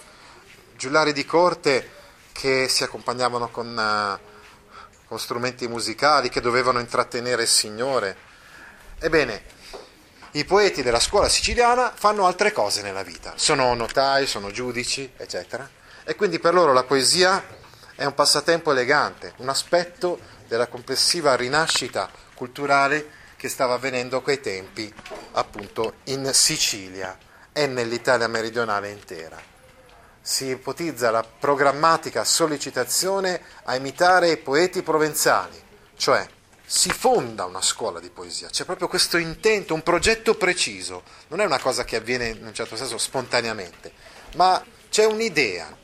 giullari 0.77 1.15
di 1.15 1.25
corte 1.25 1.91
che 2.33 2.69
si 2.69 2.83
accompagnavano 2.83 3.49
con, 3.49 3.69
uh, 3.75 5.07
con 5.07 5.19
strumenti 5.19 5.69
musicali, 5.69 6.29
che 6.29 6.43
dovevano 6.43 6.81
intrattenere 6.81 7.43
il 7.43 7.49
Signore. 7.49 8.17
Ebbene, 8.99 9.43
i 10.33 10.45
poeti 10.45 10.83
della 10.83 11.01
scuola 11.01 11.31
siciliana 11.31 11.93
fanno 11.95 12.27
altre 12.27 12.53
cose 12.53 12.83
nella 12.83 13.03
vita, 13.03 13.33
sono 13.37 13.73
notai, 13.73 14.27
sono 14.27 14.51
giudici, 14.51 15.11
eccetera, 15.17 15.67
e 16.05 16.15
quindi 16.15 16.39
per 16.39 16.53
loro 16.53 16.75
la 16.75 16.85
poesia 16.85 17.43
è 18.01 18.07
un 18.07 18.15
passatempo 18.15 18.71
elegante, 18.71 19.35
un 19.41 19.51
aspetto 19.51 20.19
della 20.49 20.69
complessiva 20.69 21.37
rinascita 21.37 22.09
culturale 22.33 23.11
che 23.37 23.51
stava 23.51 23.75
avvenendo 23.75 24.17
a 24.17 24.23
quei 24.23 24.41
tempi 24.41 24.91
appunto 25.33 25.97
in 26.05 26.31
Sicilia 26.33 27.19
e 27.53 27.67
nell'Italia 27.67 28.27
meridionale 28.27 28.89
intera. 28.89 29.39
Si 30.23 30.47
ipotizza 30.47 31.11
la 31.11 31.23
programmatica 31.23 32.25
sollecitazione 32.25 33.43
a 33.65 33.75
imitare 33.75 34.31
i 34.31 34.39
poeti 34.39 34.81
provenzali, 34.81 35.63
cioè 35.99 36.27
si 36.65 36.89
fonda 36.89 37.45
una 37.45 37.61
scuola 37.61 38.01
di 38.01 38.09
poesia, 38.09 38.49
c'è 38.49 38.65
proprio 38.65 38.89
questo 38.89 39.19
intento, 39.19 39.75
un 39.75 39.83
progetto 39.83 40.37
preciso, 40.37 41.03
non 41.29 41.43
è 41.43 41.45
una 41.45 41.61
cosa 41.61 41.85
che 41.85 41.97
avviene 41.97 42.29
in 42.29 42.47
un 42.47 42.55
certo 42.55 42.77
senso 42.77 42.97
spontaneamente, 42.97 43.93
ma 44.37 44.65
c'è 44.89 45.05
un'idea, 45.05 45.77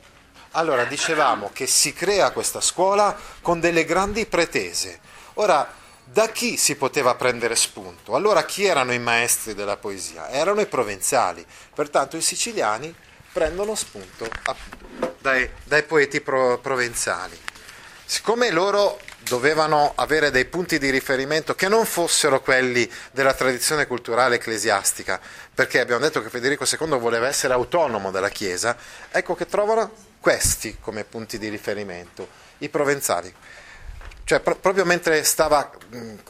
allora, 0.57 0.85
dicevamo 0.85 1.51
che 1.53 1.67
si 1.67 1.93
crea 1.93 2.31
questa 2.31 2.63
scuola 2.63 3.15
con 3.43 3.61
delle 3.61 3.85
grandi 3.85 4.25
pretese. 4.25 5.01
Ora, 5.35 5.71
da 6.03 6.29
chi 6.29 6.57
si 6.57 6.77
poteva 6.77 7.15
prendere 7.15 7.55
spunto? 7.57 8.15
Allora, 8.15 8.45
chi 8.47 8.65
erano 8.65 8.93
i 8.93 8.99
maestri 8.99 9.55
della 9.55 9.77
poesia? 9.77 10.31
Erano 10.31 10.63
i 10.63 10.67
provenzali. 10.67 11.45
Pertanto 11.75 12.17
i 12.17 12.23
siciliani 12.23 12.95
prendono 13.33 13.75
spunto 13.75 14.27
dai, 15.21 15.49
dai 15.65 15.83
poeti 15.83 16.23
pro, 16.23 16.59
provenzali. 16.59 17.39
Siccome 18.07 18.51
loro 18.51 18.99
dovevano 19.29 19.93
avere 19.97 20.31
dei 20.31 20.47
punti 20.47 20.79
di 20.79 20.89
riferimento 20.89 21.55
che 21.55 21.69
non 21.69 21.85
fossero 21.85 22.41
quelli 22.41 22.91
della 23.11 23.35
tradizione 23.35 23.87
culturale 23.87 24.37
ecclesiastica, 24.37 25.21
perché 25.53 25.81
abbiamo 25.81 26.01
detto 26.01 26.23
che 26.23 26.31
Federico 26.31 26.65
II 26.65 26.99
voleva 26.99 27.27
essere 27.27 27.53
autonomo 27.53 28.11
dalla 28.11 28.29
Chiesa, 28.29 28.77
ecco 29.11 29.35
che 29.35 29.47
trovano 29.47 29.91
questi 30.27 30.79
come 30.81 31.05
punti 31.05 31.39
di 31.39 31.49
riferimento, 31.49 32.27
i 32.59 32.69
provenzali. 32.69 33.33
Cioè, 34.25 34.41
pro- 34.41 34.57
proprio 34.57 34.85
mentre 34.85 35.23
stava, 35.23 35.71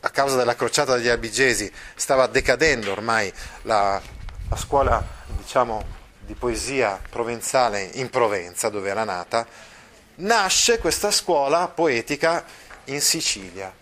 a 0.01 0.11
causa 0.11 0.37
della 0.37 0.55
crociata 0.55 0.97
degli 0.97 1.09
albigesi, 1.09 1.73
stava 1.95 2.27
decadendo 2.27 2.93
ormai 2.93 3.33
la, 3.63 3.99
la 4.51 4.57
scuola 4.57 5.03
diciamo, 5.39 5.83
di 6.19 6.35
poesia 6.35 7.01
provenzale 7.09 7.89
in 7.95 8.11
Provenza, 8.11 8.69
dove 8.69 8.91
era 8.91 9.05
nata, 9.05 9.47
nasce 10.17 10.79
questa 10.79 11.11
scuola 11.11 11.67
poetica 11.69 12.45
in 12.85 13.01
Sicilia. 13.01 13.73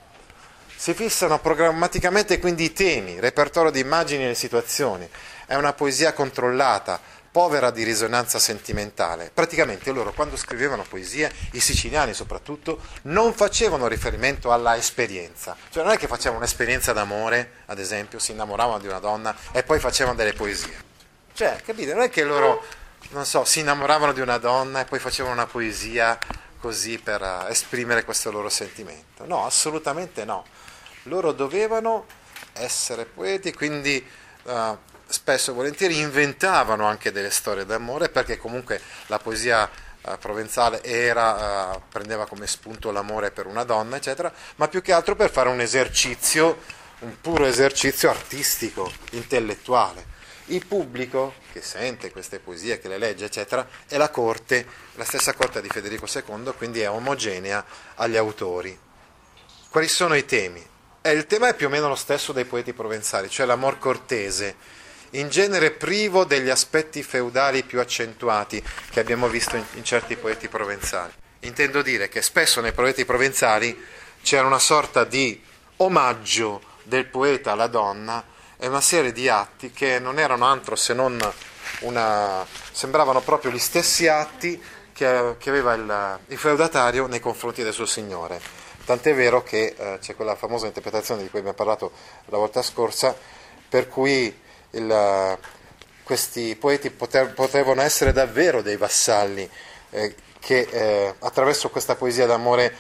Si 0.77 0.95
fissano 0.95 1.41
programmaticamente 1.41 2.39
quindi 2.39 2.63
i 2.67 2.73
temi, 2.73 3.19
repertorio 3.19 3.73
di 3.73 3.81
immagini 3.81 4.29
e 4.29 4.35
situazioni. 4.35 5.11
È 5.45 5.57
una 5.57 5.73
poesia 5.73 6.13
controllata, 6.13 7.01
povera 7.35 7.73
di 7.73 7.83
risonanza 7.83 8.39
sentimentale. 8.39 9.33
Praticamente 9.35 9.91
loro 9.91 10.13
quando 10.13 10.37
scrivevano 10.37 10.85
poesie, 10.89 11.33
i 11.55 11.59
siciliani 11.59 12.15
soprattutto, 12.15 12.79
non 13.03 13.35
facevano 13.35 13.89
riferimento 13.89 14.53
alla 14.53 14.77
esperienza. 14.77 15.57
Cioè 15.69 15.83
non 15.83 15.91
è 15.91 15.97
che 15.97 16.07
facevano 16.07 16.37
un'esperienza 16.37 16.93
d'amore, 16.93 17.63
ad 17.67 17.81
esempio, 17.81 18.21
si 18.21 18.31
innamoravano 18.31 18.79
di 18.79 18.87
una 18.87 19.01
donna 19.01 19.35
e 19.51 19.65
poi 19.65 19.81
facevano 19.81 20.15
delle 20.15 20.33
poesie. 20.33 20.77
Cioè, 21.33 21.61
capite? 21.67 21.93
Non 21.93 22.05
è 22.05 22.09
che 22.09 22.23
loro, 22.23 22.63
non 23.09 23.27
so, 23.27 23.45
si 23.45 23.59
innamoravano 23.59 24.13
di 24.13 24.21
una 24.21 24.39
donna 24.39 24.83
e 24.83 24.85
poi 24.85 25.01
facevano 25.01 25.35
una 25.35 25.47
poesia 25.47 26.17
così 26.61 27.01
per 27.01 27.21
uh, 27.21 27.51
esprimere 27.51 28.05
questo 28.05 28.31
loro 28.31 28.49
sentimento. 28.49 29.27
No, 29.27 29.45
assolutamente 29.45 30.25
no. 30.25 30.45
Loro 31.05 31.33
dovevano 31.33 32.07
essere 32.53 33.07
poeti, 33.07 33.53
quindi 33.53 34.07
uh, 34.45 34.79
spesso 35.15 35.53
e 35.53 35.55
volentieri 35.55 36.01
inventavano 36.01 36.87
anche 36.87 37.13
delle 37.13 37.31
storie 37.31 37.65
d'amore 37.65 38.09
perché 38.09 38.37
comunque 38.37 38.81
la 39.07 39.21
poesia 39.21 39.71
uh, 40.01 40.19
provenzale 40.19 40.83
era, 40.83 41.71
uh, 41.73 41.83
prendeva 41.89 42.27
come 42.27 42.49
spunto 42.49 42.91
l'amore 42.91 43.31
per 43.31 43.47
una 43.47 43.63
donna, 43.63 43.95
eccetera, 43.95 44.33
ma 44.57 44.67
più 44.67 44.83
che 44.83 44.93
altro 44.93 45.15
per 45.15 45.31
fare 45.31 45.49
un 45.51 45.61
esercizio, 45.61 46.59
un 47.01 47.21
puro 47.21 47.47
esercizio 47.47 48.11
artistico, 48.11 48.93
intellettuale. 49.11 50.13
Il 50.47 50.67
pubblico 50.67 51.35
che 51.53 51.63
sente 51.63 52.11
queste 52.11 52.41
poesie, 52.41 52.81
che 52.81 52.89
le 52.89 52.99
legge, 52.99 53.27
eccetera, 53.27 53.67
è 53.87 53.97
la 53.97 54.11
corte, 54.11 54.67
la 54.97 55.05
stessa 55.05 55.33
corte 55.33 55.63
di 55.63 55.69
Federico 55.69 56.07
II, 56.13 56.53
quindi 56.57 56.81
è 56.81 56.91
omogenea 56.91 57.65
agli 57.95 58.17
autori. 58.17 58.77
Quali 59.71 59.87
sono 59.87 60.17
i 60.17 60.25
temi? 60.25 60.73
Eh, 61.01 61.13
il 61.13 61.27
tema 61.27 61.49
è 61.49 61.55
più 61.55 61.67
o 61.67 61.71
meno 61.71 61.87
lo 61.87 61.95
stesso 61.95 62.33
dei 62.33 62.47
poeti 62.47 62.73
provenzali, 62.73 63.31
cioè 63.31 63.47
l'amor 63.47 63.79
cortese, 63.79 64.83
in 65.11 65.29
genere 65.29 65.71
privo 65.71 66.25
degli 66.25 66.51
aspetti 66.51 67.03
feudali 67.03 67.63
più 67.63 67.81
accentuati 67.81 68.63
che 68.91 69.01
abbiamo 69.01 69.29
visto 69.29 69.57
in, 69.57 69.65
in 69.75 69.85
certi 69.85 70.17
poeti 70.17 70.49
provenzali. 70.49 71.13
Intendo 71.41 71.83
dire 71.83 72.09
che 72.09 72.23
spesso 72.23 72.61
nei 72.61 72.73
poeti 72.73 73.05
provenzali 73.05 73.79
c'era 74.23 74.47
una 74.47 74.59
sorta 74.59 75.05
di 75.05 75.41
omaggio 75.77 76.63
del 76.83 77.07
poeta 77.07 77.53
alla 77.53 77.67
donna 77.67 78.25
e 78.57 78.67
una 78.67 78.81
serie 78.81 79.13
di 79.13 79.29
atti 79.29 79.71
che 79.73 79.99
non 79.99 80.19
erano 80.19 80.47
altro 80.47 80.77
se 80.77 80.95
non 80.95 81.19
una... 81.81 82.47
sembravano 82.73 83.21
proprio 83.21 83.51
gli 83.51 83.59
stessi 83.59 84.07
atti 84.07 84.61
che, 84.93 85.35
che 85.39 85.51
aveva 85.51 85.75
il, 85.75 86.19
il, 86.29 86.39
feudatario 86.39 87.07
nei 87.07 87.21
confronti 87.21 87.63
del 87.63 87.73
suo 87.73 87.87
signore. 87.87 88.41
Tant'è 88.85 89.15
vero 89.15 89.43
che 89.43 89.75
eh, 89.77 89.99
c'è 90.01 90.15
quella 90.15 90.37
famosa 90.37 90.67
interpretazione 90.67 91.23
di 91.23 91.29
cui 91.29 91.41
abbiamo 91.41 91.57
parlato 91.57 91.91
la 92.27 92.39
volta 92.39 92.63
scorsa, 92.63 93.17
per 93.69 93.89
cui 93.89 94.35
il, 94.75 95.39
questi 96.03 96.57
poeti 96.57 96.91
potevano 96.91 97.81
essere 97.83 98.13
davvero 98.13 98.63
dei 98.63 98.77
vassalli 98.77 99.49
eh, 99.91 100.15
che 100.39 100.69
eh, 100.71 101.15
attraverso 101.21 101.71
questa 101.71 101.95
poesia 101.95 102.27
d'amore 102.27 102.75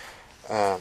eh, 0.46 0.76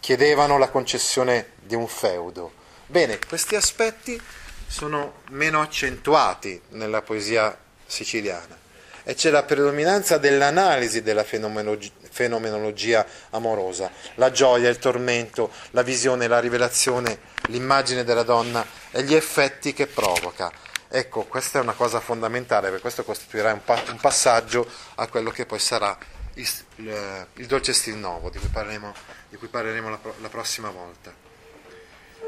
chiedevano 0.00 0.58
la 0.58 0.68
concessione 0.68 1.52
di 1.60 1.74
un 1.74 1.86
feudo. 1.86 2.52
Bene, 2.86 3.18
questi 3.28 3.54
aspetti 3.54 4.20
sono 4.66 5.22
meno 5.30 5.60
accentuati 5.60 6.60
nella 6.70 7.02
poesia 7.02 7.56
siciliana 7.86 8.58
e 9.04 9.14
c'è 9.14 9.30
la 9.30 9.42
predominanza 9.44 10.18
dell'analisi 10.18 11.02
della 11.02 11.24
fenomenologia, 11.24 11.92
fenomenologia 12.10 13.06
amorosa, 13.30 13.90
la 14.16 14.30
gioia, 14.30 14.68
il 14.68 14.78
tormento, 14.78 15.50
la 15.70 15.82
visione, 15.82 16.26
la 16.26 16.40
rivelazione, 16.40 17.18
l'immagine 17.50 18.04
della 18.04 18.22
donna 18.22 18.64
e 18.90 19.02
gli 19.02 19.14
effetti 19.14 19.72
che 19.72 19.86
provoca. 19.86 20.50
Ecco, 20.88 21.24
questa 21.24 21.58
è 21.58 21.62
una 21.62 21.74
cosa 21.74 22.00
fondamentale, 22.00 22.66
perché 22.66 22.80
questo 22.80 23.04
costituirà 23.04 23.52
un, 23.52 23.62
pa- 23.62 23.82
un 23.90 23.98
passaggio 23.98 24.68
a 24.96 25.06
quello 25.06 25.30
che 25.30 25.46
poi 25.46 25.58
sarà 25.58 25.96
il, 26.34 26.48
il, 26.76 27.26
il 27.34 27.46
dolce 27.46 27.72
stil 27.72 27.96
nuovo, 27.96 28.30
di 28.30 28.38
cui 28.38 28.48
parleremo, 28.48 28.94
di 29.28 29.36
cui 29.36 29.48
parleremo 29.48 29.88
la, 29.88 29.98
la, 30.20 30.28
prossima 30.28 30.70
volta. 30.70 31.14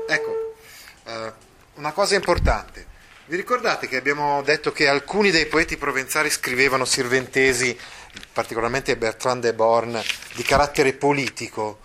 Ecco, 0.06 0.54
eh, 1.06 1.32
una 1.74 1.92
cosa 1.92 2.14
importante. 2.14 2.86
Vi 3.24 3.36
ricordate 3.36 3.88
che 3.88 3.96
abbiamo 3.96 4.42
detto 4.42 4.72
che 4.72 4.88
alcuni 4.88 5.30
dei 5.30 5.46
poeti 5.46 5.76
provenzali 5.76 6.28
scrivevano 6.28 6.84
sirventesi, 6.84 7.76
particolarmente 8.32 8.96
Bertrand 8.96 9.42
de 9.42 9.54
Born, 9.54 10.00
di 10.34 10.42
carattere 10.42 10.92
politico? 10.92 11.78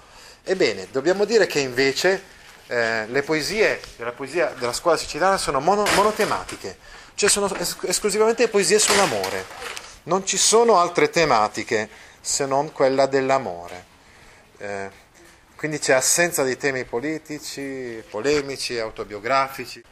Ebbene, 0.43 0.87
dobbiamo 0.91 1.25
dire 1.25 1.47
che 1.47 1.59
invece 1.59 2.35
eh, 2.67 3.05
le 3.07 3.21
poesie 3.23 3.79
della, 3.95 4.11
poesia 4.11 4.53
della 4.57 4.73
scuola 4.73 4.97
siciliana 4.97 5.37
sono 5.37 5.59
mono, 5.59 5.85
monotematiche, 5.95 6.77
cioè 7.15 7.29
sono 7.29 7.53
es- 7.55 7.77
esclusivamente 7.81 8.47
poesie 8.47 8.79
sull'amore, 8.79 9.45
non 10.03 10.25
ci 10.25 10.37
sono 10.37 10.77
altre 10.77 11.09
tematiche 11.09 11.89
se 12.21 12.45
non 12.45 12.71
quella 12.71 13.05
dell'amore. 13.05 13.85
Eh, 14.57 15.05
Quindi 15.55 15.79
c'è 15.79 15.93
assenza 15.93 16.43
di 16.43 16.55
temi 16.55 16.83
politici, 16.83 18.03
polemici, 18.09 18.77
autobiografici. 18.77 19.83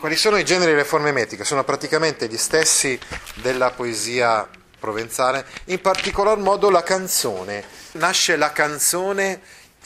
Quali 0.00 0.16
sono 0.16 0.36
i 0.36 0.44
generi 0.44 0.72
e 0.72 0.74
le 0.74 0.84
forme 0.84 1.12
metriche? 1.12 1.44
Sono 1.44 1.62
praticamente 1.64 2.26
gli 2.26 2.36
stessi 2.36 2.98
della 3.36 3.70
poesia 3.70 4.48
provenzale, 4.78 5.46
in 5.66 5.80
particolar 5.80 6.38
modo 6.38 6.70
la 6.70 6.82
canzone. 6.82 7.62
Nasce 7.92 8.36
la 8.36 8.50
canzone 8.52 9.40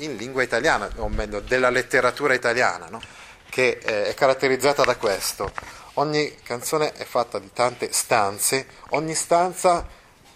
in 0.04 0.16
lingua 0.16 0.42
italiana, 0.42 0.90
o 0.96 1.08
meglio, 1.08 1.40
della 1.40 1.70
letteratura 1.70 2.34
italiana, 2.34 2.86
no? 2.88 3.00
che 3.48 3.78
eh, 3.82 4.06
è 4.06 4.14
caratterizzata 4.14 4.84
da 4.84 4.96
questo. 4.96 5.52
Ogni 5.94 6.34
canzone 6.42 6.92
è 6.92 7.04
fatta 7.04 7.38
di 7.38 7.50
tante 7.52 7.92
stanze, 7.92 8.66
ogni 8.90 9.14
stanza 9.14 9.86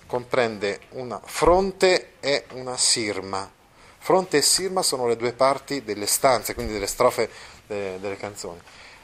comprende 0.07 0.81
una 0.91 1.21
fronte 1.25 2.13
e 2.21 2.45
una 2.53 2.77
sirma. 2.77 3.51
Fronte 3.99 4.39
e 4.39 4.43
sirma 4.43 4.83
sono 4.83 5.07
le 5.07 5.17
due 5.17 5.33
parti 5.33 5.83
delle 5.83 6.07
stanze, 6.07 6.55
quindi 6.55 6.75
delle 6.75 6.87
strofe 6.87 7.31
de- 7.67 7.99
delle 8.01 8.17
canzoni. 8.17 8.61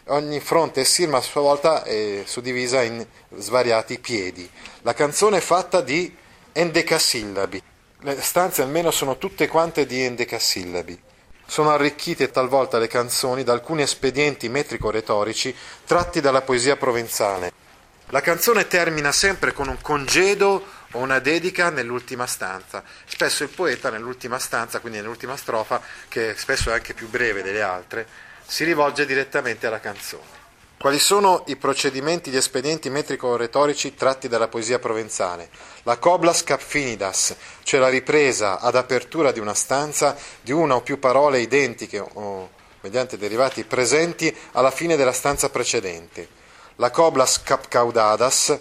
Ogni 0.07 0.41
fronte 0.41 0.81
e 0.81 0.85
sirma 0.85 1.19
a 1.19 1.23
sua 1.23 1.41
volta 1.41 1.85
è 1.85 2.23
suddivisa 2.27 2.83
in 2.83 3.07
svariati 3.37 3.99
piedi. 3.99 4.51
La 4.83 4.93
canzone 4.93 5.39
è 5.39 5.41
fatta 5.41 5.81
di 5.81 6.15
endecasillabi. 6.53 7.63
Le 8.03 8.23
stanze 8.23 8.63
almeno 8.63 8.91
sono 8.91 9.19
tutte 9.19 9.47
quante 9.47 9.85
di 9.85 10.03
endecasillabi. 10.03 10.99
Sono 11.45 11.71
arricchite 11.71 12.31
talvolta 12.31 12.79
le 12.79 12.87
canzoni 12.87 13.45
da 13.45 13.53
alcuni 13.53 13.83
espedienti 13.83 14.49
metrico-retorici 14.49 15.55
tratti 15.85 16.23
dalla 16.23 16.41
poesia 16.41 16.77
provenzale. 16.77 17.53
La 18.07 18.23
canzone 18.23 18.67
termina 18.67 19.13
sempre 19.13 19.53
con 19.53 19.69
un 19.69 19.83
congedo 19.83 20.65
o 20.93 20.99
una 20.99 21.19
dedica 21.19 21.69
nell'ultima 21.69 22.27
stanza. 22.27 22.83
Spesso 23.05 23.43
il 23.43 23.51
poeta 23.51 23.91
nell'ultima 23.91 24.39
stanza, 24.39 24.81
quindi 24.81 24.99
nell'ultima 24.99 25.37
strofa, 25.37 25.83
che 26.09 26.35
spesso 26.39 26.71
è 26.71 26.73
anche 26.73 26.95
più 26.95 27.07
breve 27.09 27.43
delle 27.43 27.61
altre, 27.61 28.07
si 28.47 28.65
rivolge 28.65 29.05
direttamente 29.05 29.67
alla 29.67 29.79
canzone. 29.79 30.40
Quali 30.81 30.99
sono 30.99 31.43
i 31.49 31.57
procedimenti, 31.57 32.31
gli 32.31 32.39
espedienti 32.39 32.89
metrico-retorici 32.89 33.95
tratti 33.95 34.29
dalla 34.29 34.49
poesia 34.49 34.79
provenzale? 34.79 35.51
La 35.83 35.99
coblas 35.99 36.43
capfinidas, 36.43 37.37
cioè 37.65 37.79
la 37.79 37.91
ripresa 37.91 38.61
ad 38.61 38.77
apertura 38.77 39.31
di 39.31 39.41
una 39.41 39.53
stanza 39.53 40.17
di 40.41 40.53
una 40.53 40.77
o 40.77 40.81
più 40.81 40.99
parole 40.99 41.41
identiche 41.41 41.99
o 41.99 42.49
mediante 42.81 43.19
derivati 43.19 43.65
presenti 43.65 44.35
alla 44.53 44.71
fine 44.71 44.97
della 44.97 45.13
stanza 45.13 45.51
precedente. 45.51 46.27
La 46.77 46.91
coblas 46.91 47.43
capcaudadas, 47.43 48.59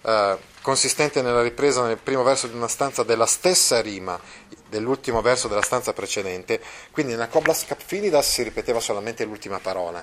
eh, 0.00 0.38
consistente 0.62 1.20
nella 1.20 1.42
ripresa 1.42 1.84
nel 1.84 1.98
primo 1.98 2.22
verso 2.22 2.46
di 2.46 2.56
una 2.56 2.68
stanza 2.68 3.02
della 3.02 3.26
stessa 3.26 3.82
rima 3.82 4.18
dell'ultimo 4.66 5.20
verso 5.20 5.46
della 5.46 5.60
stanza 5.60 5.92
precedente, 5.92 6.58
quindi 6.90 7.12
nella 7.12 7.28
coblas 7.28 7.66
capfinidas 7.66 8.32
si 8.32 8.42
ripeteva 8.44 8.80
solamente 8.80 9.26
l'ultima 9.26 9.58
parola 9.58 10.02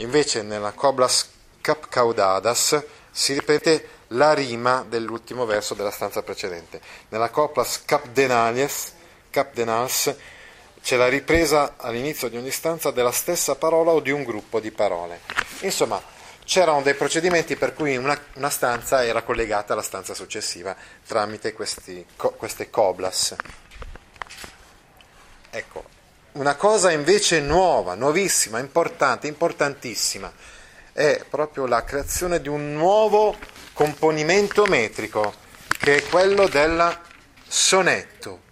Invece 0.00 0.42
nella 0.42 0.72
Coblas 0.72 1.28
Capcaudadas 1.60 2.82
si 3.10 3.34
ripete 3.34 3.98
la 4.08 4.32
rima 4.32 4.82
dell'ultimo 4.88 5.44
verso 5.44 5.74
della 5.74 5.90
stanza 5.90 6.22
precedente. 6.22 6.80
Nella 7.10 7.28
Coblas 7.28 7.84
Capdenalies, 7.84 8.94
Capdenals 9.28 10.14
c'è 10.82 10.96
la 10.96 11.08
ripresa 11.08 11.74
all'inizio 11.76 12.28
di 12.28 12.38
ogni 12.38 12.50
stanza 12.50 12.90
della 12.90 13.12
stessa 13.12 13.56
parola 13.56 13.90
o 13.90 14.00
di 14.00 14.10
un 14.10 14.24
gruppo 14.24 14.58
di 14.58 14.70
parole. 14.70 15.20
Insomma, 15.60 16.02
c'erano 16.44 16.80
dei 16.80 16.94
procedimenti 16.94 17.56
per 17.56 17.74
cui 17.74 17.96
una, 17.98 18.18
una 18.36 18.50
stanza 18.50 19.04
era 19.04 19.22
collegata 19.22 19.74
alla 19.74 19.82
stanza 19.82 20.14
successiva 20.14 20.74
tramite 21.06 21.52
questi, 21.52 22.06
co, 22.16 22.30
queste 22.30 22.70
coblas. 22.70 23.36
Ecco, 25.50 25.89
una 26.32 26.54
cosa 26.54 26.92
invece 26.92 27.40
nuova, 27.40 27.94
nuovissima, 27.94 28.58
importante, 28.58 29.26
importantissima, 29.26 30.32
è 30.92 31.24
proprio 31.28 31.66
la 31.66 31.84
creazione 31.84 32.40
di 32.40 32.48
un 32.48 32.72
nuovo 32.74 33.36
componimento 33.72 34.66
metrico, 34.66 35.34
che 35.78 35.96
è 35.96 36.02
quello 36.04 36.46
del 36.46 36.98
sonetto. 37.46 38.48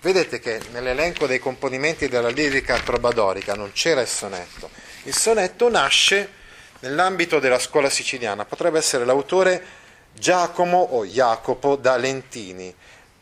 Vedete 0.00 0.38
che 0.38 0.60
nell'elenco 0.70 1.26
dei 1.26 1.38
componimenti 1.38 2.08
della 2.08 2.28
lirica 2.28 2.78
trobadorica 2.78 3.54
non 3.54 3.72
c'era 3.72 4.00
il 4.00 4.08
sonetto. 4.08 4.70
Il 5.04 5.14
sonetto 5.14 5.68
nasce 5.68 6.38
nell'ambito 6.80 7.38
della 7.38 7.58
scuola 7.58 7.90
siciliana, 7.90 8.44
potrebbe 8.44 8.78
essere 8.78 9.04
l'autore 9.04 9.78
Giacomo 10.14 10.78
o 10.78 11.04
Jacopo 11.04 11.76
da 11.76 11.96
Lentini, 11.96 12.74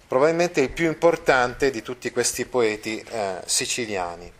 probabilmente 0.08 0.62
il 0.62 0.70
più 0.70 0.86
importante 0.86 1.70
di 1.70 1.82
tutti 1.82 2.10
questi 2.10 2.46
poeti 2.46 2.98
eh, 2.98 3.42
siciliani, 3.44 4.32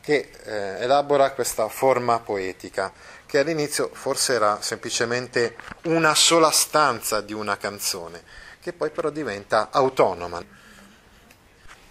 che 0.00 0.30
eh, 0.44 0.82
elabora 0.82 1.32
questa 1.32 1.68
forma 1.68 2.18
poetica, 2.20 2.90
che 3.26 3.38
all'inizio 3.38 3.90
forse 3.92 4.32
era 4.32 4.62
semplicemente 4.62 5.56
una 5.84 6.14
sola 6.14 6.50
stanza 6.50 7.20
di 7.20 7.34
una 7.34 7.58
canzone, 7.58 8.22
che 8.60 8.72
poi 8.72 8.90
però 8.90 9.10
diventa 9.10 9.68
autonoma. 9.70 10.42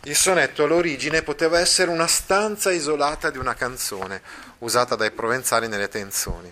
Il 0.06 0.15
sonetto 0.15 0.63
all'origine 0.63 1.21
poteva 1.21 1.60
essere 1.60 1.91
una 1.91 2.08
stanza 2.08 2.71
isolata 2.71 3.30
di 3.30 3.38
una 3.38 3.54
canzone, 3.54 4.21
usata 4.60 4.95
dai 4.95 5.12
provenzali 5.12 5.67
nelle 5.67 5.88
tenzoni. 5.88 6.52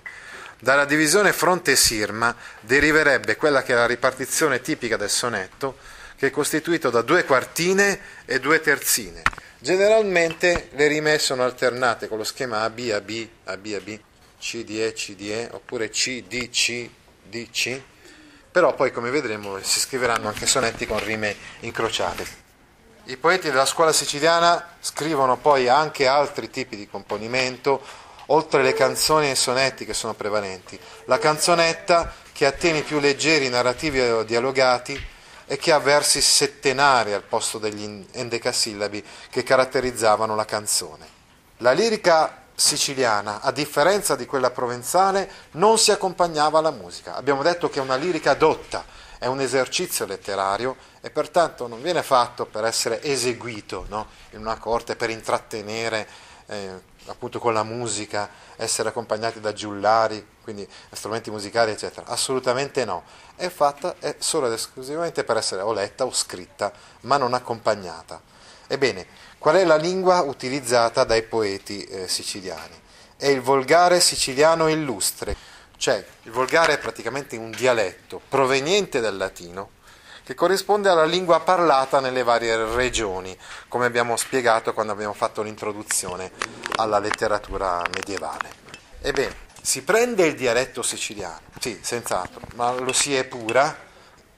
Dalla 0.60 0.86
divisione 0.86 1.34
fronte-sirma 1.34 2.36
deriverebbe 2.60 3.36
quella 3.36 3.64
che 3.64 3.74
è 3.74 3.76
la 3.76 3.88
ripartizione 3.88 4.62
tipica 4.62 4.96
del 4.96 5.10
sonetto, 5.10 5.76
che 6.22 6.28
è 6.28 6.30
costituito 6.30 6.92
da 6.92 7.02
due 7.02 7.26
quartine 7.26 8.00
e 8.26 8.40
due 8.40 8.62
terzine. 8.62 9.24
Generalmente 9.58 10.70
le 10.74 10.86
rime 10.86 11.18
sono 11.18 11.44
alternate 11.44 12.08
con 12.08 12.20
lo 12.20 12.24
schema 12.24 12.62
AB, 12.62 12.92
AB, 12.94 13.28
AB, 13.46 13.66
AB, 13.66 14.00
CDE, 14.40 14.94
CDE, 14.94 15.50
oppure 15.52 15.90
CDC, 15.90 16.88
DC, 17.28 17.82
però 18.52 18.76
poi 18.76 18.92
come 18.92 19.10
vedremo 19.10 19.60
si 19.64 19.80
scriveranno 19.80 20.28
anche 20.28 20.46
sonetti 20.46 20.86
con 20.86 21.04
rime 21.04 21.36
incrociate. 21.62 22.24
I 23.06 23.18
poeti 23.18 23.50
della 23.50 23.66
scuola 23.66 23.92
siciliana 23.92 24.76
scrivono 24.80 25.38
poi 25.38 25.70
anche 25.70 26.06
altri 26.06 26.52
tipi 26.52 26.76
di 26.76 26.88
componimento, 26.88 27.82
oltre 28.28 28.62
le 28.62 28.74
canzoni 28.74 29.26
e 29.26 29.32
i 29.32 29.36
sonetti 29.36 29.88
che 29.88 29.96
sono 29.96 30.14
prevalenti. 30.14 30.80
La 31.06 31.18
canzonetta, 31.18 32.14
che 32.32 32.46
ha 32.46 32.52
temi 32.52 32.84
più 32.84 33.00
leggeri, 33.00 33.50
narrativi 33.50 34.02
o 34.02 34.22
dialogati, 34.22 35.11
e 35.52 35.58
che 35.58 35.74
ha 35.74 35.80
versi 35.80 36.22
settenari 36.22 37.12
al 37.12 37.24
posto 37.24 37.58
degli 37.58 38.08
endecasillabi 38.14 39.04
che 39.30 39.44
caratterizzavano 39.44 40.34
la 40.34 40.46
canzone. 40.46 41.06
La 41.58 41.74
lirica 41.74 42.44
siciliana, 42.56 43.42
a 43.42 43.52
differenza 43.52 44.16
di 44.16 44.26
quella 44.26 44.52
provenzale, 44.52 45.30
non 45.52 45.78
si 45.78 45.92
accompagnava 45.92 46.60
alla 46.60 46.72
musica. 46.72 47.16
Abbiamo 47.16 47.44
detto 47.44 47.70
che 47.70 47.80
è 47.80 47.82
una 47.82 47.98
lirica 47.98 48.34
dotta, 48.34 48.86
è 49.20 49.26
un 49.26 49.42
esercizio 49.42 50.06
letterario 50.06 50.78
e 51.02 51.10
pertanto 51.10 51.68
non 51.68 51.82
viene 51.82 52.02
fatto 52.02 52.46
per 52.46 52.64
essere 52.64 53.04
eseguito 53.04 53.86
no? 53.90 54.08
in 54.30 54.40
una 54.40 54.58
corte, 54.58 54.96
per 54.96 55.10
intrattenere 55.10 56.08
eh, 56.46 56.82
appunto 57.06 57.40
con 57.40 57.54
la 57.54 57.64
musica, 57.64 58.30
essere 58.56 58.90
accompagnati 58.90 59.40
da 59.40 59.54
giullari, 59.54 60.26
quindi 60.44 60.68
strumenti 60.92 61.32
musicali, 61.32 61.72
eccetera. 61.72 62.08
Assolutamente 62.08 62.86
no. 62.86 63.04
È 63.36 63.50
fatta 63.50 63.96
è 64.00 64.16
solo 64.20 64.48
ed 64.48 64.54
esclusivamente 64.54 65.24
per 65.24 65.38
essere 65.38 65.62
o 65.62 65.74
letta 65.74 66.06
o 66.06 66.12
scritta, 66.12 66.72
ma 67.02 67.18
non 67.18 67.34
accompagnata. 67.34 68.22
Ebbene, 68.68 69.06
qual 69.38 69.56
è 69.56 69.66
la 69.66 69.76
lingua 69.76 70.22
utilizzata 70.22 71.04
dai 71.04 71.24
poeti 71.24 71.84
eh, 71.84 72.08
siciliani? 72.08 72.80
È 73.18 73.28
il 73.28 73.42
volgare 73.42 74.00
siciliano 74.00 74.68
illustre, 74.68 75.36
cioè 75.78 76.04
il 76.24 76.32
volgare 76.32 76.74
è 76.74 76.78
praticamente 76.80 77.36
un 77.38 77.52
dialetto 77.52 78.22
proveniente 78.30 79.00
dal 79.00 79.18
latino 79.18 79.80
che 80.24 80.36
corrisponde 80.36 80.90
alla 80.90 81.06
lingua 81.06 81.40
parlata 81.42 82.00
nelle 82.00 82.24
varie 82.24 82.56
regioni, 82.76 83.38
come 83.68 83.86
abbiamo 83.86 84.16
spiegato 84.18 84.74
quando 84.74 84.94
abbiamo 84.94 85.14
fatto 85.14 85.42
l'introduzione 85.42 86.32
alla 86.76 87.00
letteratura 87.00 87.82
medievale. 87.94 88.50
Ebbene, 89.02 89.36
si 89.62 89.84
prende 89.84 90.26
il 90.26 90.36
dialetto 90.36 90.82
siciliano, 90.82 91.42
sì, 91.60 91.80
senz'altro, 91.82 92.42
ma 92.56 92.72
lo 92.72 92.94
si 92.94 93.16
epura, 93.16 93.76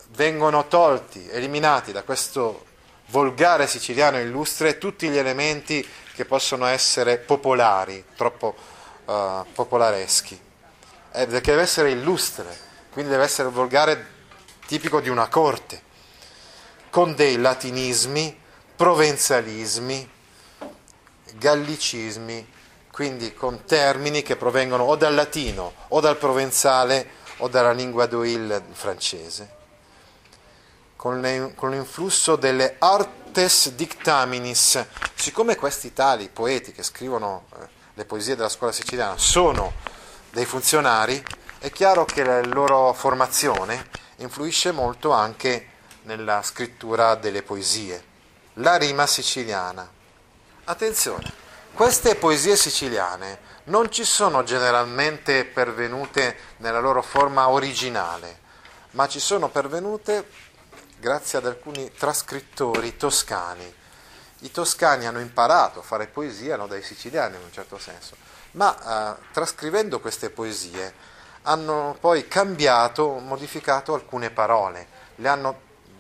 vengono 0.09 0.67
tolti, 0.67 1.27
eliminati 1.29 1.91
da 1.91 2.03
questo 2.03 2.65
volgare 3.07 3.67
siciliano 3.67 4.19
illustre 4.19 4.77
tutti 4.77 5.07
gli 5.09 5.17
elementi 5.17 5.87
che 6.13 6.25
possono 6.25 6.65
essere 6.65 7.17
popolari, 7.17 8.05
troppo 8.15 8.55
uh, 9.05 9.45
popolareschi, 9.53 10.39
eh, 11.11 11.27
deve 11.27 11.61
essere 11.61 11.91
illustre, 11.91 12.57
quindi 12.91 13.11
deve 13.11 13.23
essere 13.23 13.49
volgare 13.49 14.12
tipico 14.65 14.99
di 14.99 15.09
una 15.09 15.27
corte, 15.27 15.81
con 16.89 17.15
dei 17.15 17.37
latinismi, 17.37 18.39
provenzalismi, 18.75 20.09
gallicismi, 21.33 22.51
quindi 22.91 23.33
con 23.33 23.65
termini 23.65 24.21
che 24.21 24.35
provengono 24.35 24.83
o 24.83 24.95
dal 24.95 25.15
latino 25.15 25.73
o 25.89 25.99
dal 25.99 26.17
provenzale 26.17 27.21
o 27.37 27.47
dalla 27.47 27.71
lingua 27.71 28.05
d'Oil 28.05 28.61
francese, 28.71 29.55
con, 30.95 31.19
le, 31.19 31.53
con 31.55 31.71
l'influsso 31.71 32.35
delle 32.35 32.75
artes 32.77 33.71
dictaminis. 33.71 34.85
Siccome 35.15 35.55
questi 35.55 35.93
tali 35.93 36.29
poeti 36.29 36.71
che 36.71 36.83
scrivono 36.83 37.45
eh, 37.55 37.67
le 37.95 38.05
poesie 38.05 38.35
della 38.35 38.49
scuola 38.49 38.71
siciliana 38.71 39.17
sono 39.17 39.73
dei 40.29 40.45
funzionari, 40.45 41.23
è 41.59 41.71
chiaro 41.71 42.05
che 42.05 42.23
la 42.23 42.41
loro 42.41 42.93
formazione 42.93 43.87
influisce 44.17 44.71
molto 44.71 45.11
anche 45.11 45.69
nella 46.03 46.41
scrittura 46.41 47.15
delle 47.15 47.41
poesie. 47.41 48.11
La 48.55 48.75
rima 48.75 49.07
siciliana. 49.07 49.89
Attenzione, 50.65 51.31
queste 51.73 52.15
poesie 52.15 52.55
siciliane 52.55 53.51
non 53.65 53.91
ci 53.91 54.03
sono 54.03 54.43
generalmente 54.43 55.45
pervenute 55.45 56.37
nella 56.57 56.79
loro 56.79 57.01
forma 57.01 57.49
originale, 57.49 58.39
ma 58.91 59.07
ci 59.07 59.19
sono 59.19 59.49
pervenute 59.49 60.27
grazie 60.99 61.37
ad 61.37 61.45
alcuni 61.45 61.91
trascrittori 61.91 62.95
toscani. 62.95 63.81
I 64.39 64.51
toscani 64.51 65.05
hanno 65.05 65.19
imparato 65.19 65.79
a 65.79 65.83
fare 65.83 66.07
poesia 66.07 66.57
no, 66.57 66.67
dai 66.67 66.83
siciliani 66.83 67.37
in 67.37 67.43
un 67.43 67.51
certo 67.51 67.77
senso, 67.77 68.15
ma 68.51 69.17
eh, 69.17 69.23
trascrivendo 69.31 69.99
queste 69.99 70.29
poesie 70.29 70.93
hanno 71.43 71.95
poi 71.99 72.27
cambiato, 72.27 73.19
modificato 73.19 73.93
alcune 73.93 74.29
parole, 74.29 74.87
le 75.15 75.27
hanno 75.27 75.59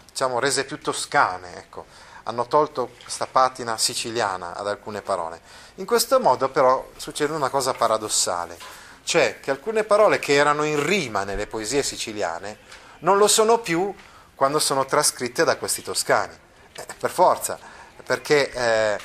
diciamo, 0.09 0.39
rese 0.39 0.65
più 0.65 0.79
toscane, 0.79 1.57
ecco. 1.57 1.85
hanno 2.23 2.47
tolto 2.47 2.91
questa 3.01 3.27
patina 3.27 3.77
siciliana 3.77 4.55
ad 4.55 4.67
alcune 4.67 5.01
parole. 5.01 5.41
In 5.75 5.85
questo 5.85 6.19
modo 6.19 6.49
però 6.49 6.89
succede 6.97 7.33
una 7.33 7.49
cosa 7.49 7.73
paradossale, 7.73 8.57
cioè 9.03 9.39
che 9.41 9.51
alcune 9.51 9.83
parole 9.83 10.19
che 10.19 10.33
erano 10.33 10.63
in 10.63 10.81
rima 10.83 11.23
nelle 11.23 11.47
poesie 11.47 11.83
siciliane 11.83 12.57
non 12.99 13.17
lo 13.17 13.27
sono 13.27 13.59
più 13.59 13.93
quando 14.35 14.59
sono 14.59 14.85
trascritte 14.85 15.43
da 15.43 15.57
questi 15.57 15.81
toscani, 15.81 16.33
eh, 16.73 16.85
per 16.97 17.11
forza, 17.11 17.59
perché 18.05 18.51
eh, 18.51 18.99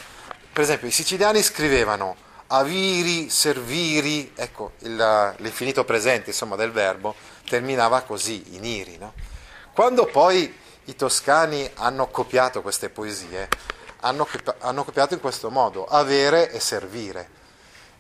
per 0.52 0.62
esempio 0.62 0.86
i 0.86 0.92
siciliani 0.92 1.42
scrivevano 1.42 2.16
aviri, 2.48 3.28
serviri, 3.30 4.32
ecco 4.34 4.72
il, 4.80 5.34
l'infinito 5.38 5.84
presente 5.84 6.30
insomma, 6.30 6.56
del 6.56 6.70
verbo 6.70 7.14
terminava 7.48 8.02
così, 8.02 8.54
in 8.54 8.64
iri. 8.64 8.96
No? 8.98 9.12
Quando 9.72 10.06
poi 10.06 10.54
i 10.84 10.96
toscani 10.96 11.68
hanno 11.74 12.08
copiato 12.08 12.62
queste 12.62 12.88
poesie, 12.88 13.48
hanno, 14.00 14.26
hanno 14.60 14.84
copiato 14.84 15.14
in 15.14 15.20
questo 15.20 15.50
modo, 15.50 15.86
avere 15.86 16.50
e 16.50 16.60
servire. 16.60 17.36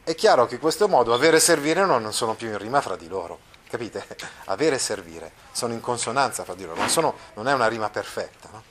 È 0.04 0.14
chiaro 0.14 0.46
che 0.46 0.54
in 0.54 0.60
questo 0.60 0.88
modo 0.88 1.12
avere 1.12 1.36
e 1.36 1.40
servire 1.40 1.84
non 1.84 2.12
sono 2.14 2.34
più 2.34 2.48
in 2.48 2.56
rima 2.56 2.80
fra 2.80 2.96
di 2.96 3.08
loro, 3.08 3.40
capite? 3.68 4.06
Avere 4.46 4.76
e 4.76 4.78
servire 4.78 5.32
sono 5.52 5.74
in 5.74 5.80
consonanza 5.80 6.44
fra 6.44 6.54
di 6.54 6.64
loro, 6.64 6.78
non, 6.78 6.88
sono, 6.88 7.14
non 7.34 7.46
è 7.46 7.52
una 7.52 7.68
rima 7.68 7.90
perfetta. 7.90 8.48
No? 8.50 8.62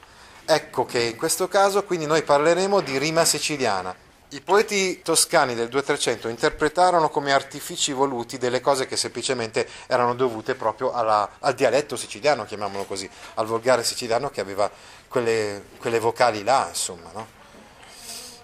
Ecco 0.46 0.86
che 0.86 1.00
in 1.00 1.16
questo 1.16 1.48
caso 1.48 1.84
quindi 1.84 2.08
noi 2.08 2.24
parleremo 2.24 2.80
di 2.80 2.98
rima 2.98 3.24
siciliana, 3.24 3.96
i 4.32 4.42
poeti 4.42 5.02
toscani 5.02 5.56
del 5.56 5.70
2300 5.70 6.28
interpretarono 6.28 7.10
come 7.10 7.32
artifici 7.32 7.94
voluti 7.94 8.38
delle 8.38 8.60
cose 8.60 8.86
che 8.86 8.98
semplicemente 8.98 9.66
erano 9.88 10.16
dovute 10.16 10.54
proprio 10.56 10.92
alla, 10.92 11.38
al 11.40 11.54
dialetto 11.54 11.96
siciliano, 11.96 12.44
chiamiamolo 12.44 12.84
così, 12.84 13.10
al 13.36 13.46
volgare 13.46 13.86
siciliano 13.86 14.30
che 14.30 14.42
aveva 14.42 14.70
quelle, 15.08 15.64
quelle 15.78 16.00
vocali 16.00 16.44
là, 16.44 16.66
insomma. 16.68 17.10
No? 17.14 17.28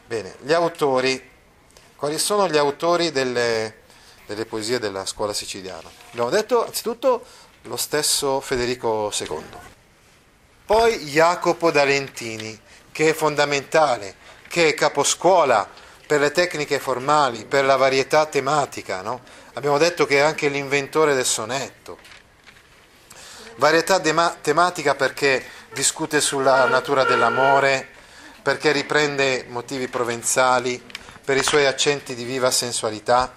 Bene, 0.06 0.36
gli 0.42 0.54
autori. 0.54 1.32
Quali 1.98 2.18
sono 2.18 2.48
gli 2.48 2.58
autori 2.58 3.12
delle, 3.12 3.82
delle 4.26 4.46
poesie 4.46 4.80
della 4.80 5.06
scuola 5.06 5.34
siciliana? 5.34 5.90
Abbiamo 6.12 6.30
detto 6.30 6.66
anzitutto 6.66 7.26
lo 7.64 7.78
stesso 7.78 8.40
Federico 8.40 9.12
II. 9.18 9.44
Poi 10.66 10.98
Jacopo 11.06 11.72
D'Alentini, 11.72 12.58
che 12.92 13.10
è 13.10 13.14
fondamentale 13.14 14.16
che 14.54 14.68
è 14.68 14.74
caposcuola 14.76 15.68
per 16.06 16.20
le 16.20 16.30
tecniche 16.30 16.78
formali, 16.78 17.44
per 17.44 17.66
la 17.66 17.76
varietà 17.76 18.28
tematica. 18.28 19.02
No? 19.02 19.22
Abbiamo 19.54 19.80
detto 19.80 20.06
che 20.06 20.18
è 20.18 20.20
anche 20.20 20.48
l'inventore 20.48 21.16
del 21.16 21.26
sonetto. 21.26 21.98
Varietà 23.56 23.98
dema- 23.98 24.38
tematica 24.40 24.94
perché 24.94 25.44
discute 25.74 26.22
sulla 26.22 26.66
natura 26.66 27.04
dell'amore, 27.04 27.88
perché 28.44 28.72
riprende 28.72 29.48
motivi 29.50 29.88
provenzali, 29.88 30.80
per 31.26 31.36
i 31.36 31.44
suoi 31.44 31.66
accenti 31.66 32.14
di 32.14 32.24
viva 32.24 32.52
sensualità. 32.52 33.34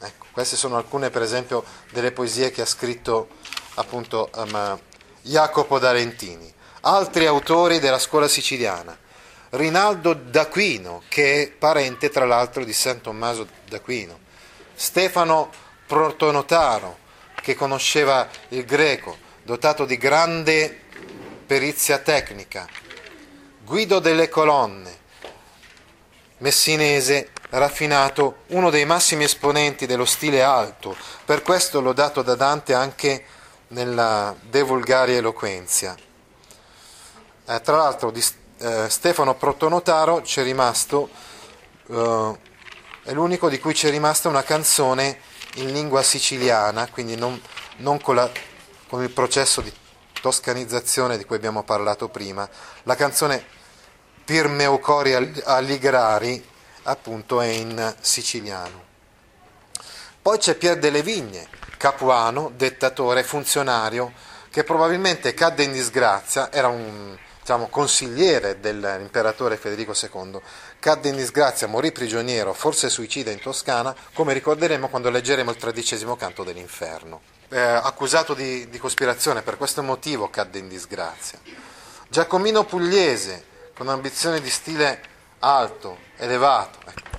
Ecco, 0.00 0.26
queste 0.32 0.56
sono 0.56 0.78
alcune, 0.78 1.10
per 1.10 1.22
esempio, 1.22 1.62
delle 1.92 2.10
poesie 2.10 2.50
che 2.50 2.62
ha 2.62 2.66
scritto 2.66 3.28
appunto 3.74 4.30
um, 4.34 4.80
Jacopo 5.20 5.78
D'Arentini. 5.78 6.52
Altri 6.80 7.26
autori 7.26 7.78
della 7.78 8.00
scuola 8.00 8.26
siciliana. 8.26 8.98
Rinaldo 9.54 10.14
d'Aquino, 10.14 11.02
che 11.08 11.42
è 11.42 11.50
parente 11.50 12.08
tra 12.08 12.24
l'altro 12.24 12.64
di 12.64 12.72
San 12.72 13.02
Tommaso 13.02 13.46
d'Aquino, 13.68 14.18
Stefano 14.74 15.50
Protonotaro, 15.86 16.96
che 17.34 17.54
conosceva 17.54 18.26
il 18.48 18.64
greco, 18.64 19.14
dotato 19.42 19.84
di 19.84 19.98
grande 19.98 20.84
perizia 21.46 21.98
tecnica, 21.98 22.66
Guido 23.62 23.98
delle 23.98 24.30
Colonne, 24.30 24.98
messinese, 26.38 27.32
raffinato, 27.50 28.44
uno 28.48 28.70
dei 28.70 28.86
massimi 28.86 29.24
esponenti 29.24 29.84
dello 29.84 30.06
stile 30.06 30.42
alto, 30.42 30.96
per 31.26 31.42
questo 31.42 31.82
lodato 31.82 32.22
da 32.22 32.36
Dante 32.36 32.72
anche 32.72 33.24
nella 33.68 34.34
De 34.40 34.62
Vulgaria 34.62 35.18
Eloquenzia. 35.18 35.94
Eh, 37.44 37.60
tra 37.60 37.76
l'altro 37.76 38.10
di 38.10 38.24
eh, 38.62 38.88
Stefano 38.88 39.34
Protonotaro 39.34 40.20
c'è 40.20 40.44
rimasto, 40.44 41.08
eh, 41.88 42.38
è 43.02 43.12
l'unico 43.12 43.48
di 43.48 43.58
cui 43.58 43.74
c'è 43.74 43.90
rimasta 43.90 44.28
una 44.28 44.44
canzone 44.44 45.18
in 45.54 45.72
lingua 45.72 46.02
siciliana, 46.02 46.88
quindi 46.88 47.16
non, 47.16 47.40
non 47.78 48.00
con, 48.00 48.14
la, 48.14 48.30
con 48.88 49.02
il 49.02 49.10
processo 49.10 49.60
di 49.60 49.72
toscanizzazione 50.20 51.18
di 51.18 51.24
cui 51.24 51.36
abbiamo 51.36 51.64
parlato 51.64 52.08
prima. 52.08 52.48
La 52.84 52.94
canzone 52.94 53.44
Pir 54.24 54.46
meu 54.46 54.78
cori 54.78 55.12
alligrari 55.12 56.48
appunto 56.84 57.40
è 57.40 57.48
in 57.48 57.94
siciliano. 58.00 58.90
Poi 60.22 60.38
c'è 60.38 60.54
Pier 60.54 60.78
delle 60.78 61.02
Vigne, 61.02 61.48
capuano, 61.76 62.52
dettatore, 62.54 63.24
funzionario, 63.24 64.12
che 64.50 64.62
probabilmente 64.62 65.34
cadde 65.34 65.64
in 65.64 65.72
disgrazia, 65.72 66.52
era 66.52 66.68
un 66.68 67.18
diciamo, 67.42 67.66
consigliere 67.66 68.60
dell'imperatore 68.60 69.56
Federico 69.56 69.94
II, 70.00 70.40
cadde 70.78 71.08
in 71.08 71.16
disgrazia, 71.16 71.66
morì 71.66 71.90
prigioniero, 71.90 72.52
forse 72.52 72.88
suicida 72.88 73.32
in 73.32 73.40
Toscana, 73.40 73.94
come 74.14 74.32
ricorderemo 74.32 74.88
quando 74.88 75.10
leggeremo 75.10 75.50
il 75.50 75.56
tredicesimo 75.56 76.14
canto 76.16 76.44
dell'inferno. 76.44 77.20
Eh, 77.48 77.58
accusato 77.58 78.32
di, 78.32 78.68
di 78.70 78.78
cospirazione, 78.78 79.42
per 79.42 79.56
questo 79.56 79.82
motivo 79.82 80.30
cadde 80.30 80.60
in 80.60 80.68
disgrazia. 80.68 81.40
Giacomino 82.08 82.64
Pugliese, 82.64 83.44
con 83.76 83.88
ambizioni 83.88 84.40
di 84.40 84.48
stile 84.48 85.00
alto, 85.40 85.98
elevato. 86.18 86.78
Ecco. 86.84 87.10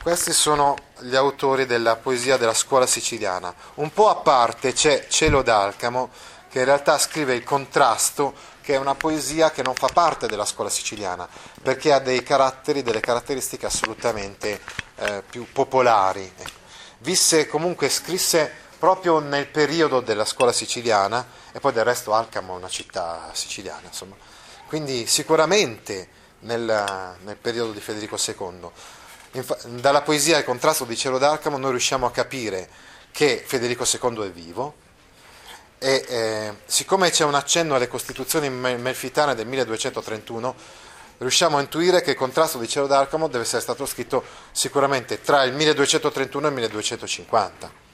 Questi 0.00 0.32
sono 0.32 0.76
gli 1.00 1.16
autori 1.16 1.66
della 1.66 1.96
poesia 1.96 2.36
della 2.36 2.54
scuola 2.54 2.86
siciliana. 2.86 3.52
Un 3.74 3.92
po' 3.92 4.08
a 4.08 4.14
parte 4.14 4.72
c'è 4.72 5.06
Cielo 5.08 5.42
d'Alcamo, 5.42 6.10
che 6.56 6.62
in 6.62 6.68
realtà 6.68 6.96
scrive 6.96 7.34
il 7.34 7.44
contrasto, 7.44 8.32
che 8.62 8.72
è 8.72 8.78
una 8.78 8.94
poesia 8.94 9.50
che 9.50 9.62
non 9.62 9.74
fa 9.74 9.88
parte 9.92 10.26
della 10.26 10.46
scuola 10.46 10.70
siciliana, 10.70 11.28
perché 11.60 11.92
ha 11.92 11.98
dei 11.98 12.22
caratteri, 12.22 12.82
delle 12.82 13.00
caratteristiche 13.00 13.66
assolutamente 13.66 14.62
eh, 14.94 15.22
più 15.28 15.46
popolari. 15.52 16.32
Visse 17.00 17.46
comunque, 17.46 17.90
scrisse 17.90 18.50
proprio 18.78 19.18
nel 19.18 19.48
periodo 19.48 20.00
della 20.00 20.24
scuola 20.24 20.50
siciliana, 20.50 21.26
e 21.52 21.60
poi 21.60 21.74
del 21.74 21.84
resto 21.84 22.14
Alcamo 22.14 22.54
è 22.54 22.56
una 22.56 22.70
città 22.70 23.28
siciliana, 23.34 23.88
insomma. 23.88 24.16
Quindi 24.66 25.06
sicuramente 25.06 26.08
nel, 26.40 27.16
nel 27.22 27.36
periodo 27.36 27.72
di 27.72 27.80
Federico 27.80 28.16
II. 28.16 28.70
Infa- 29.32 29.58
dalla 29.66 30.00
poesia 30.00 30.38
Il 30.38 30.44
contrasto 30.44 30.86
di 30.86 30.96
Cielo 30.96 31.18
d'Alcamo 31.18 31.58
noi 31.58 31.72
riusciamo 31.72 32.06
a 32.06 32.10
capire 32.10 32.66
che 33.10 33.44
Federico 33.46 33.84
II 33.84 34.22
è 34.22 34.30
vivo, 34.30 34.84
e 35.78 36.04
eh, 36.08 36.54
siccome 36.64 37.10
c'è 37.10 37.24
un 37.24 37.34
accenno 37.34 37.74
alle 37.74 37.88
costituzioni 37.88 38.48
melfitane 38.48 39.34
del 39.34 39.46
1231, 39.46 40.54
riusciamo 41.18 41.58
a 41.58 41.60
intuire 41.60 42.02
che 42.02 42.10
il 42.10 42.16
contrasto 42.16 42.58
di 42.58 42.68
Cielo 42.68 42.86
d'Arcamo 42.86 43.28
deve 43.28 43.44
essere 43.44 43.62
stato 43.62 43.84
scritto 43.86 44.24
sicuramente 44.52 45.20
tra 45.20 45.42
il 45.44 45.52
1231 45.52 46.44
e 46.44 46.48
il 46.48 46.54
1250. 46.54 47.84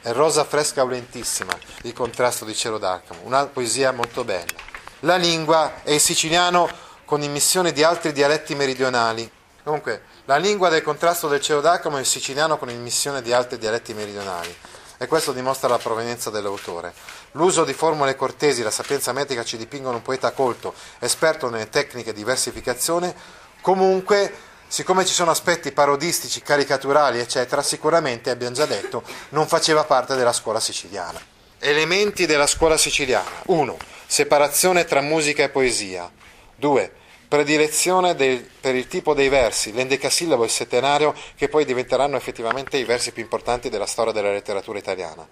È 0.00 0.12
rosa 0.12 0.44
fresca 0.44 0.82
aulentissima 0.82 1.52
il 1.82 1.92
contrasto 1.92 2.44
di 2.44 2.54
Cielo 2.54 2.78
d'Arcamo, 2.78 3.20
una 3.24 3.46
poesia 3.46 3.92
molto 3.92 4.24
bella. 4.24 4.74
La 5.00 5.16
lingua 5.16 5.82
è 5.82 5.92
il 5.92 6.00
siciliano 6.00 6.68
con 7.04 7.22
immissione 7.22 7.72
di 7.72 7.82
altri 7.82 8.12
dialetti 8.12 8.54
meridionali. 8.54 9.30
Comunque, 9.62 10.02
la 10.26 10.36
lingua 10.36 10.68
del 10.68 10.82
contrasto 10.82 11.28
del 11.28 11.40
Cielo 11.40 11.60
d'Arcamo 11.60 11.96
è 11.96 12.00
il 12.00 12.06
siciliano 12.06 12.56
con 12.56 12.70
immissione 12.70 13.20
di 13.20 13.32
altri 13.32 13.58
dialetti 13.58 13.94
meridionali 13.94 14.54
e 14.98 15.06
questo 15.06 15.32
dimostra 15.32 15.68
la 15.68 15.78
provenienza 15.78 16.30
dell'autore. 16.30 16.92
L'uso 17.32 17.64
di 17.64 17.72
formule 17.72 18.16
cortesi 18.16 18.60
e 18.60 18.64
la 18.64 18.70
sapienza 18.70 19.12
metrica 19.12 19.44
ci 19.44 19.56
dipingono 19.56 19.96
un 19.96 20.02
poeta 20.02 20.32
colto, 20.32 20.74
esperto 20.98 21.50
nelle 21.50 21.68
tecniche 21.68 22.12
di 22.12 22.24
versificazione, 22.24 23.14
comunque 23.60 24.32
siccome 24.68 25.04
ci 25.04 25.14
sono 25.14 25.30
aspetti 25.30 25.72
parodistici, 25.72 26.42
caricaturali, 26.42 27.18
eccetera, 27.18 27.62
sicuramente, 27.62 28.30
abbiamo 28.30 28.54
già 28.54 28.66
detto, 28.66 29.02
non 29.30 29.46
faceva 29.46 29.84
parte 29.84 30.16
della 30.16 30.32
scuola 30.32 30.60
siciliana. 30.60 31.20
Elementi 31.58 32.26
della 32.26 32.46
scuola 32.46 32.76
siciliana. 32.76 33.28
1. 33.46 33.76
Separazione 34.06 34.84
tra 34.84 35.00
musica 35.00 35.42
e 35.42 35.48
poesia. 35.48 36.10
2 36.56 37.04
predilezione 37.28 38.14
del, 38.14 38.48
per 38.60 38.74
il 38.74 38.86
tipo 38.86 39.14
dei 39.14 39.28
versi, 39.28 39.72
l'endecasillabo 39.72 40.42
e 40.42 40.46
il 40.46 40.52
settenario, 40.52 41.14
che 41.34 41.48
poi 41.48 41.64
diventeranno 41.64 42.16
effettivamente 42.16 42.76
i 42.76 42.84
versi 42.84 43.12
più 43.12 43.22
importanti 43.22 43.68
della 43.68 43.86
storia 43.86 44.12
della 44.12 44.32
letteratura 44.32 44.78
italiana. 44.78 45.26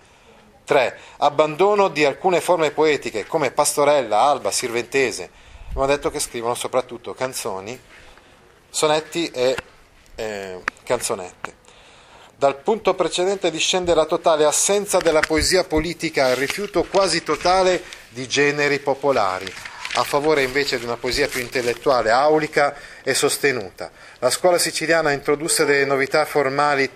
3. 0.64 0.98
Abbandono 1.18 1.88
di 1.88 2.04
alcune 2.04 2.40
forme 2.40 2.70
poetiche 2.70 3.26
come 3.26 3.50
pastorella, 3.50 4.20
alba, 4.20 4.50
sirventese. 4.50 5.30
Abbiamo 5.68 5.86
detto 5.86 6.10
che 6.10 6.20
scrivono 6.20 6.54
soprattutto 6.54 7.14
canzoni, 7.14 7.78
sonetti 8.70 9.28
e 9.28 9.56
eh, 10.14 10.62
canzonette. 10.84 11.62
Dal 12.36 12.56
punto 12.56 12.94
precedente 12.94 13.50
discende 13.50 13.94
la 13.94 14.06
totale 14.06 14.44
assenza 14.44 14.98
della 14.98 15.20
poesia 15.20 15.64
politica, 15.64 16.30
il 16.30 16.36
rifiuto 16.36 16.82
quasi 16.84 17.22
totale 17.22 17.82
di 18.08 18.26
generi 18.26 18.80
popolari 18.80 19.52
a 19.96 20.02
favore 20.02 20.42
invece 20.42 20.78
di 20.78 20.84
una 20.84 20.96
poesia 20.96 21.28
più 21.28 21.40
intellettuale, 21.40 22.10
aulica 22.10 22.74
e 23.02 23.14
sostenuta. 23.14 23.90
La 24.18 24.30
scuola 24.30 24.58
siciliana 24.58 25.12
introdusse 25.12 25.64
delle 25.64 25.84
novità 25.84 26.24
formali 26.24 26.88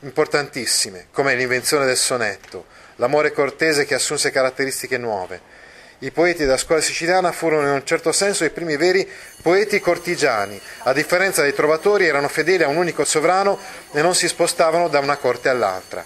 importantissime, 0.00 1.08
come 1.12 1.34
l'invenzione 1.34 1.84
del 1.84 1.96
sonetto, 1.96 2.66
l'amore 2.96 3.32
cortese 3.32 3.84
che 3.84 3.94
assunse 3.94 4.30
caratteristiche 4.30 4.96
nuove. 4.96 5.60
I 5.98 6.10
poeti 6.10 6.44
della 6.44 6.56
scuola 6.56 6.80
siciliana 6.80 7.30
furono 7.30 7.68
in 7.68 7.74
un 7.74 7.86
certo 7.86 8.10
senso 8.10 8.44
i 8.44 8.50
primi 8.50 8.76
veri 8.76 9.08
poeti 9.40 9.78
cortigiani, 9.78 10.60
a 10.84 10.92
differenza 10.92 11.42
dei 11.42 11.54
trovatori 11.54 12.06
erano 12.06 12.26
fedeli 12.26 12.64
a 12.64 12.68
un 12.68 12.76
unico 12.76 13.04
sovrano 13.04 13.58
e 13.92 14.02
non 14.02 14.14
si 14.14 14.26
spostavano 14.26 14.88
da 14.88 14.98
una 14.98 15.16
corte 15.16 15.48
all'altra. 15.48 16.04